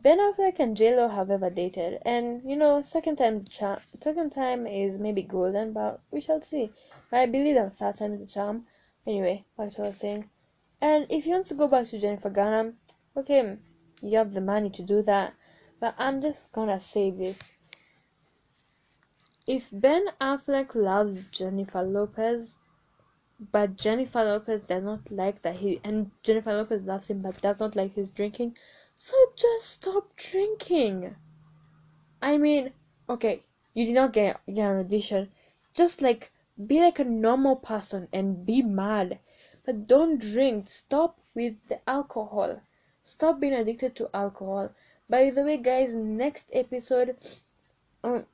Ben 0.02 0.20
Affleck 0.20 0.60
and 0.60 0.78
J-Lo 0.78 1.10
have 1.10 1.30
ever 1.30 1.50
dated, 1.50 2.02
and 2.04 2.50
you 2.50 2.56
know, 2.56 2.82
second 2.82 3.18
time 3.18 3.40
the 3.40 3.48
charm. 3.48 3.80
Second 4.00 4.32
time 4.32 4.66
is 4.66 4.98
maybe 4.98 5.24
golden, 5.24 5.74
but 5.74 6.00
we 6.10 6.22
shall 6.22 6.42
see. 6.42 6.72
But 7.12 7.20
I 7.20 7.26
believe 7.26 7.56
that 7.56 7.74
third 7.74 7.96
time 7.96 8.14
is 8.14 8.22
the 8.22 8.28
charm. 8.28 8.66
Anyway, 9.06 9.44
back 9.58 9.72
to 9.72 9.82
what 9.82 9.86
I 9.86 9.90
was 9.90 9.98
saying. 9.98 10.30
And 10.80 11.06
if 11.10 11.26
you 11.26 11.34
want 11.34 11.48
to 11.48 11.56
go 11.56 11.68
back 11.68 11.88
to 11.88 12.00
Jennifer 12.00 12.30
Garner, 12.30 12.76
okay, 13.18 13.58
you 14.02 14.18
have 14.18 14.34
the 14.34 14.42
money 14.42 14.70
to 14.70 14.84
do 14.84 15.02
that. 15.02 15.34
But 15.80 15.96
I'm 15.98 16.22
just 16.22 16.52
gonna 16.52 16.80
say 16.80 17.12
this. 17.12 17.52
If 19.46 19.70
Ben 19.72 20.08
Affleck 20.22 20.74
loves 20.74 21.28
Jennifer 21.28 21.84
Lopez, 21.84 22.58
but 23.52 23.76
Jennifer 23.76 24.24
Lopez 24.24 24.62
does 24.62 24.84
not 24.84 25.12
like 25.12 25.42
that 25.42 25.58
he 25.58 25.82
and 25.84 26.12
Jennifer 26.24 26.54
Lopez 26.54 26.86
loves 26.86 27.08
him 27.08 27.22
but 27.22 27.42
does 27.42 27.60
not 27.60 27.76
like 27.76 27.94
his 27.94 28.10
drinking, 28.10 28.58
so 28.96 29.18
just 29.36 29.66
stop 29.66 30.16
drinking. 30.16 31.16
I 32.22 32.38
mean, 32.38 32.72
okay, 33.10 33.42
you 33.74 33.86
did 33.86 33.96
not 33.96 34.14
get, 34.14 34.40
get 34.48 34.72
an 34.72 34.80
audition. 34.80 35.32
Just 35.74 36.02
like 36.02 36.32
be 36.66 36.80
like 36.80 37.00
a 37.00 37.04
normal 37.04 37.58
person 37.58 38.08
and 38.14 38.46
be 38.46 38.62
mad. 38.62 39.20
But 39.66 39.88
don't 39.88 40.22
drink. 40.22 40.70
Stop 40.70 41.20
with 41.34 41.68
the 41.68 41.82
alcohol. 41.90 42.62
Stop 43.04 43.42
being 43.42 43.54
addicted 43.54 43.96
to 43.98 44.10
alcohol. 44.14 44.74
By 45.08 45.30
the 45.30 45.44
way, 45.44 45.58
guys, 45.58 45.94
next 45.94 46.50
episode, 46.52 47.16
um, 48.04 48.26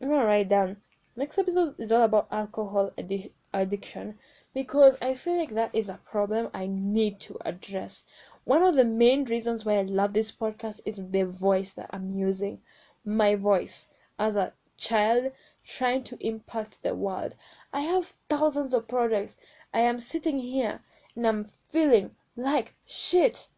I'm 0.00 0.08
gonna 0.08 0.24
write 0.24 0.48
down. 0.48 0.80
Next 1.14 1.38
episode 1.38 1.74
is 1.78 1.92
all 1.92 2.02
about 2.02 2.28
alcohol 2.30 2.92
addi- 2.96 3.30
addiction 3.52 4.18
because 4.54 4.96
I 5.02 5.12
feel 5.14 5.36
like 5.36 5.50
that 5.50 5.74
is 5.74 5.90
a 5.90 6.00
problem 6.02 6.48
I 6.54 6.66
need 6.66 7.20
to 7.20 7.36
address. 7.44 8.04
One 8.44 8.62
of 8.62 8.74
the 8.74 8.86
main 8.86 9.26
reasons 9.26 9.66
why 9.66 9.78
I 9.78 9.82
love 9.82 10.14
this 10.14 10.32
podcast 10.32 10.80
is 10.86 10.96
the 10.96 11.24
voice 11.24 11.74
that 11.74 11.90
I'm 11.92 12.14
using. 12.14 12.62
My 13.04 13.34
voice 13.34 13.86
as 14.18 14.36
a 14.36 14.54
child 14.78 15.30
trying 15.62 16.04
to 16.04 16.26
impact 16.26 16.82
the 16.82 16.94
world. 16.94 17.34
I 17.70 17.82
have 17.82 18.14
thousands 18.30 18.72
of 18.72 18.88
projects 18.88 19.36
I 19.74 19.80
am 19.80 20.00
sitting 20.00 20.38
here 20.38 20.80
and 21.14 21.26
I'm 21.26 21.48
feeling 21.68 22.16
like 22.34 22.74
shit. 22.86 23.48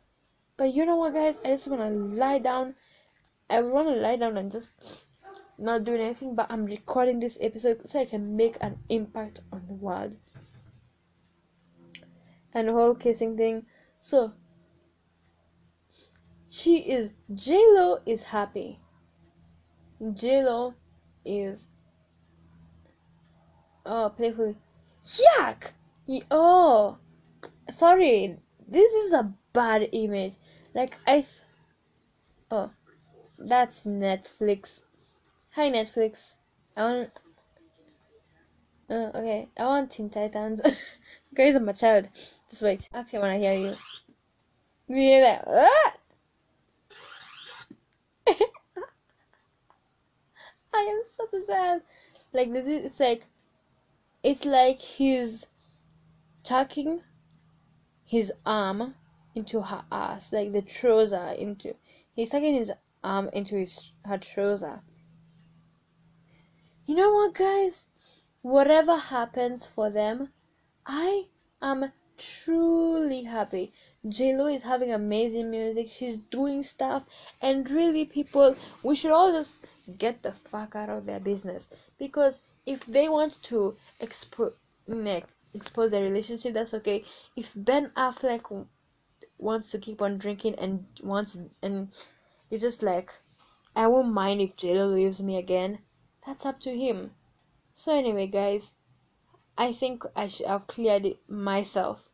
But 0.57 0.73
you 0.73 0.87
know 0.87 0.97
what, 0.97 1.15
guys? 1.15 1.39
I 1.45 1.49
just 1.49 1.69
want 1.69 1.83
to 1.83 1.91
lie 1.91 2.39
down. 2.39 2.75
I 3.51 3.61
want 3.61 3.89
to 3.89 3.95
lie 3.95 4.17
down 4.17 4.37
and 4.37 4.51
just 4.51 4.73
not 5.59 5.85
doing 5.85 6.01
anything, 6.01 6.35
but 6.35 6.47
I'm 6.51 6.67
recording 6.67 7.21
this 7.21 7.39
episode 7.41 7.87
so 7.87 8.01
I 8.01 8.05
can 8.05 8.37
make 8.37 8.57
an 8.61 8.79
impact 8.89 9.41
on 9.53 9.67
the 9.69 9.75
world 9.75 10.17
and 12.55 12.69
the 12.69 12.73
whole 12.73 12.95
kissing 12.95 13.37
thing. 13.37 13.67
So 13.99 14.33
she 16.49 16.79
is 16.79 17.13
J 17.35 17.55
Lo 17.55 17.99
is 18.07 18.23
happy. 18.23 18.81
J 20.15 20.43
Lo 20.43 20.75
is 21.25 21.67
oh 23.85 24.13
playfully. 24.17 24.57
Yuck! 25.03 25.73
Oh, 26.31 26.99
sorry. 27.71 28.39
This 28.69 28.93
is 28.95 29.13
a 29.13 29.33
bad 29.53 29.89
image. 29.93 30.35
Like 30.75 30.99
I. 31.07 31.21
Th- 31.21 31.43
oh, 32.51 32.71
that's 33.39 33.85
Netflix. 33.85 34.81
Hi 35.53 35.71
Netflix. 35.71 36.37
I 36.77 36.83
want. 36.83 37.11
Uh, 38.91 39.11
okay, 39.15 39.49
I 39.59 39.65
want 39.65 39.91
Teen 39.91 40.11
Titans. 40.11 40.63
Guys, 41.35 41.55
I'm 41.55 41.69
a 41.69 41.75
child. 41.75 42.09
Just 42.49 42.63
wait. 42.63 42.89
Actually, 42.93 43.21
when 43.21 43.31
I 43.31 43.39
hear 43.39 43.55
you. 43.55 43.75
You 44.89 44.97
hear 44.97 45.21
that? 45.23 45.45
Ah! 45.47 45.93
I 50.75 50.81
am 50.81 51.03
such 51.13 51.33
a 51.41 51.47
child. 51.47 51.83
Like 52.33 52.53
this 52.53 52.67
is 52.67 53.01
like 53.01 53.27
it's 54.23 54.45
like 54.45 54.79
he's 54.79 55.47
tucking 56.43 57.01
his 58.07 58.33
arm 58.47 58.95
into 59.35 59.61
her 59.61 59.85
ass, 59.91 60.33
like 60.33 60.53
the 60.53 60.63
trouser 60.63 61.35
into 61.39 61.75
he's 62.15 62.31
tucking 62.31 62.55
his 62.55 62.73
arm 63.03 63.29
into 63.33 63.57
his 63.57 63.93
her 64.05 64.17
trouser. 64.17 64.81
You 66.87 66.95
know 66.95 67.13
what 67.13 67.35
guys? 67.35 67.87
Whatever 68.43 68.97
happens 68.97 69.67
for 69.67 69.91
them, 69.91 70.33
I 70.87 71.27
am 71.61 71.93
truly 72.17 73.25
happy. 73.25 73.73
JLo 74.07 74.55
is 74.55 74.63
having 74.63 74.93
amazing 74.93 75.51
music. 75.51 75.89
She's 75.91 76.17
doing 76.17 76.63
stuff, 76.63 77.05
and 77.43 77.69
really, 77.69 78.05
people, 78.05 78.57
we 78.85 78.95
should 78.95 79.11
all 79.11 79.33
just 79.33 79.67
get 79.99 80.23
the 80.23 80.33
fuck 80.33 80.77
out 80.77 80.89
of 80.89 81.07
their 81.07 81.19
business 81.19 81.69
because 81.99 82.41
if 82.67 82.87
they 82.87 83.09
want 83.09 83.43
to 83.43 83.77
expo- 84.01 84.55
make 84.87 85.25
expose 85.57 85.91
their 85.91 86.03
relationship 86.03 86.55
that's 86.55 86.75
okay. 86.75 87.05
If 87.35 87.53
ben 87.57 87.91
affleck 87.97 88.67
wants 89.39 89.71
to 89.71 89.79
keep 89.79 90.01
on 90.01 90.19
drinking 90.19 90.55
and 90.57 90.87
wants 91.03 91.39
and 91.63 91.89
it's 92.51 92.63
just 92.63 92.83
like 92.83 93.13
i 93.75 93.87
won't 93.87 94.13
mind 94.13 94.41
if 94.41 94.57
JLo 94.57 94.95
leaves 94.95 95.21
me 95.23 95.37
again 95.37 95.79
that's 96.27 96.47
up 96.47 96.61
to 96.61 96.77
him. 96.77 97.15
So 97.75 97.93
anyway 97.93 98.27
guys 98.27 98.73
i 99.59 99.73
think 99.73 100.05
i 100.15 100.27
should 100.27 100.47
have 100.47 100.67
cleared 100.67 101.07
it 101.07 101.29
myself. 101.29 102.09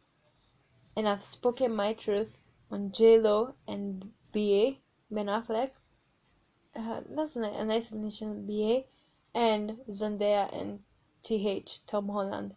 And 0.97 1.09
i've 1.09 1.23
spoken 1.23 1.75
my 1.75 1.93
truth 1.93 2.39
on 2.71 2.91
JLo 2.91 3.55
and 3.69 4.13
ba 4.33 4.77
ben 5.11 5.27
affleck. 5.27 5.71
Uh, 6.75 7.03
that's 7.11 7.37
a 7.37 7.65
nice 7.65 7.91
definition 7.91 8.47
ba 8.47 8.85
and 9.35 9.79
zendaya 9.89 10.53
and 10.53 10.83
th 11.23 11.87
tom 11.87 12.09
holland 12.09 12.55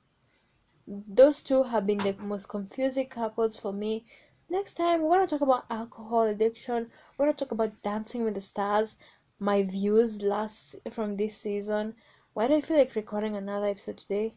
those 0.88 1.42
two 1.42 1.64
have 1.64 1.88
been 1.88 1.98
the 1.98 2.14
most 2.14 2.48
confusing 2.48 3.08
couples 3.08 3.58
for 3.58 3.74
me. 3.74 4.06
Next 4.50 4.74
time, 4.74 5.02
we're 5.02 5.16
gonna 5.16 5.28
talk 5.28 5.42
about 5.42 5.66
alcohol 5.70 6.24
addiction. 6.24 6.92
We're 7.18 7.26
gonna 7.26 7.38
talk 7.38 7.52
about 7.52 7.82
Dancing 7.82 8.24
with 8.24 8.36
the 8.36 8.42
Stars. 8.42 8.96
My 9.40 9.64
views 9.64 10.22
last 10.22 10.76
from 10.92 11.18
this 11.18 11.38
season. 11.38 11.96
Why 12.34 12.48
do 12.48 12.54
I 12.54 12.62
feel 12.62 12.78
like 12.78 12.96
recording 12.96 13.36
another 13.36 13.68
episode 13.68 13.98
today? 13.98 14.36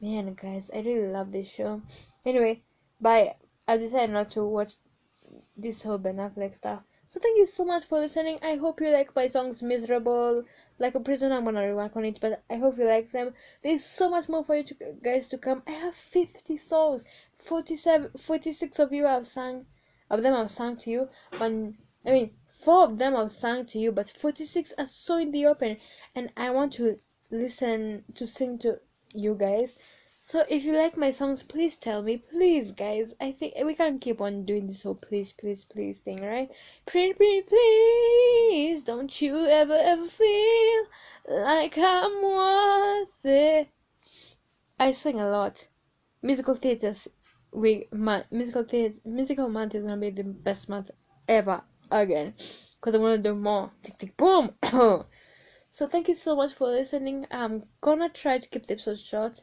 Man, 0.00 0.34
guys, 0.34 0.70
I 0.74 0.80
really 0.80 1.08
love 1.08 1.32
this 1.32 1.50
show. 1.50 1.80
Anyway, 2.24 2.62
bye. 3.00 3.36
I 3.66 3.76
decided 3.76 4.12
not 4.12 4.30
to 4.30 4.44
watch 4.44 4.74
this 5.56 5.82
whole 5.82 5.98
Ben 5.98 6.16
Affleck 6.16 6.54
stuff. 6.54 6.84
So 7.08 7.18
thank 7.18 7.38
you 7.38 7.46
so 7.46 7.64
much 7.64 7.86
for 7.86 7.98
listening. 7.98 8.38
I 8.42 8.56
hope 8.56 8.80
you 8.80 8.90
like 8.90 9.14
my 9.16 9.26
songs 9.26 9.62
Miserable, 9.62 10.44
Like 10.80 10.96
a 10.96 11.00
Prisoner. 11.00 11.36
I'm 11.36 11.44
gonna 11.44 11.60
rework 11.60 11.94
on 11.94 12.04
it, 12.06 12.18
but 12.20 12.42
I 12.50 12.56
hope 12.56 12.78
you 12.78 12.86
like 12.86 13.12
them. 13.12 13.34
There's 13.62 13.84
so 13.84 14.08
much 14.08 14.28
more 14.28 14.42
for 14.42 14.56
you 14.56 14.64
to, 14.64 14.74
guys 15.02 15.28
to 15.28 15.38
come. 15.38 15.62
I 15.66 15.72
have 15.72 15.94
50 15.94 16.56
songs. 16.56 17.04
47, 17.36 18.10
46 18.18 18.78
of 18.78 18.92
you 18.92 19.04
have 19.04 19.26
sung, 19.26 19.66
of 20.10 20.22
them 20.22 20.34
I've 20.34 20.50
sung 20.50 20.76
to 20.78 20.90
you, 20.90 21.08
but 21.38 21.52
I 22.06 22.10
mean, 22.10 22.34
four 22.60 22.84
of 22.84 22.98
them 22.98 23.14
I've 23.14 23.30
sung 23.30 23.66
to 23.66 23.78
you, 23.78 23.92
but 23.92 24.10
46 24.10 24.72
are 24.78 24.86
so 24.86 25.18
in 25.18 25.30
the 25.30 25.46
open, 25.46 25.76
and 26.14 26.32
I 26.36 26.50
want 26.50 26.72
to 26.74 26.96
listen 27.30 28.04
to 28.14 28.26
sing 28.26 28.58
to 28.58 28.80
you 29.12 29.34
guys. 29.34 29.76
So 30.30 30.44
if 30.48 30.62
you 30.62 30.72
like 30.74 30.96
my 30.96 31.10
songs, 31.10 31.42
please 31.42 31.74
tell 31.74 32.04
me, 32.04 32.18
please, 32.18 32.70
guys. 32.70 33.12
I 33.20 33.32
think 33.32 33.54
we 33.64 33.74
can't 33.74 34.00
keep 34.00 34.20
on 34.20 34.44
doing 34.44 34.68
this 34.68 34.84
whole 34.84 34.94
please, 34.94 35.32
please, 35.32 35.64
please 35.64 35.98
thing, 35.98 36.24
right? 36.24 36.48
Pretty, 36.86 37.14
pretty, 37.14 37.42
please, 37.42 38.84
don't 38.84 39.20
you 39.20 39.46
ever, 39.46 39.74
ever 39.74 40.06
feel 40.06 40.84
like 41.28 41.76
I'm 41.76 42.22
worth 42.22 43.24
it. 43.24 43.70
I 44.78 44.92
sing 44.92 45.18
a 45.18 45.28
lot. 45.28 45.66
Musical 46.22 46.54
theaters, 46.54 47.08
we 47.52 47.88
my 47.90 48.24
musical 48.30 48.62
theater, 48.62 49.00
musical 49.04 49.48
month 49.48 49.74
is 49.74 49.82
gonna 49.82 49.96
be 49.96 50.10
the 50.10 50.22
best 50.22 50.68
month 50.68 50.92
ever 51.26 51.60
again, 51.90 52.34
cause 52.80 52.94
I'm 52.94 53.00
gonna 53.00 53.18
do 53.18 53.34
more. 53.34 53.72
Tick, 53.82 53.98
tick, 53.98 54.16
boom. 54.16 54.54
so 55.70 55.88
thank 55.88 56.06
you 56.06 56.14
so 56.14 56.36
much 56.36 56.54
for 56.54 56.68
listening. 56.68 57.26
I'm 57.32 57.64
gonna 57.80 58.08
try 58.08 58.38
to 58.38 58.48
keep 58.48 58.66
the 58.66 58.74
episode 58.74 59.00
short 59.00 59.42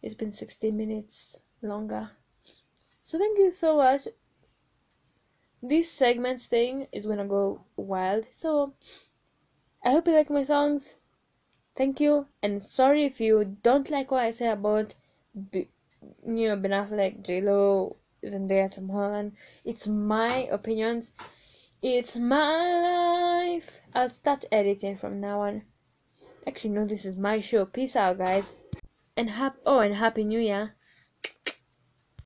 it's 0.00 0.14
been 0.14 0.30
16 0.30 0.76
minutes 0.76 1.40
longer. 1.60 2.10
So 3.02 3.18
thank 3.18 3.36
you 3.38 3.50
so 3.50 3.76
much. 3.76 4.06
This 5.60 5.90
segments 5.90 6.46
thing 6.46 6.86
is 6.92 7.06
gonna 7.06 7.26
go 7.26 7.64
wild. 7.76 8.26
So 8.30 8.74
I 9.82 9.90
hope 9.90 10.06
you 10.06 10.14
like 10.14 10.30
my 10.30 10.44
songs. 10.44 10.94
Thank 11.74 12.00
you, 12.00 12.26
and 12.42 12.62
sorry 12.62 13.06
if 13.06 13.20
you 13.20 13.56
don't 13.62 13.90
like 13.90 14.10
what 14.10 14.24
I 14.24 14.30
say 14.30 14.48
about 14.48 14.94
B- 15.50 15.68
you 16.24 16.48
know 16.48 16.56
Ben 16.56 16.70
Affleck, 16.70 17.22
J 17.22 17.40
Lo, 17.40 17.96
Zendaya, 18.24 18.70
Tom 18.70 18.88
Holland. 18.88 19.32
It's 19.64 19.86
my 19.88 20.46
opinions. 20.50 21.12
It's 21.82 22.16
my 22.16 23.52
life. 23.52 23.80
I'll 23.94 24.08
start 24.08 24.44
editing 24.52 24.96
from 24.96 25.20
now 25.20 25.40
on. 25.40 25.62
Actually, 26.46 26.74
no, 26.74 26.86
this 26.86 27.04
is 27.04 27.16
my 27.16 27.40
show. 27.40 27.64
Peace 27.64 27.96
out, 27.96 28.18
guys 28.18 28.54
and 29.18 29.30
hap 29.30 29.56
oh, 29.66 29.80
and 29.80 29.96
happy 29.96 30.22
new 30.22 30.38
year 30.38 30.77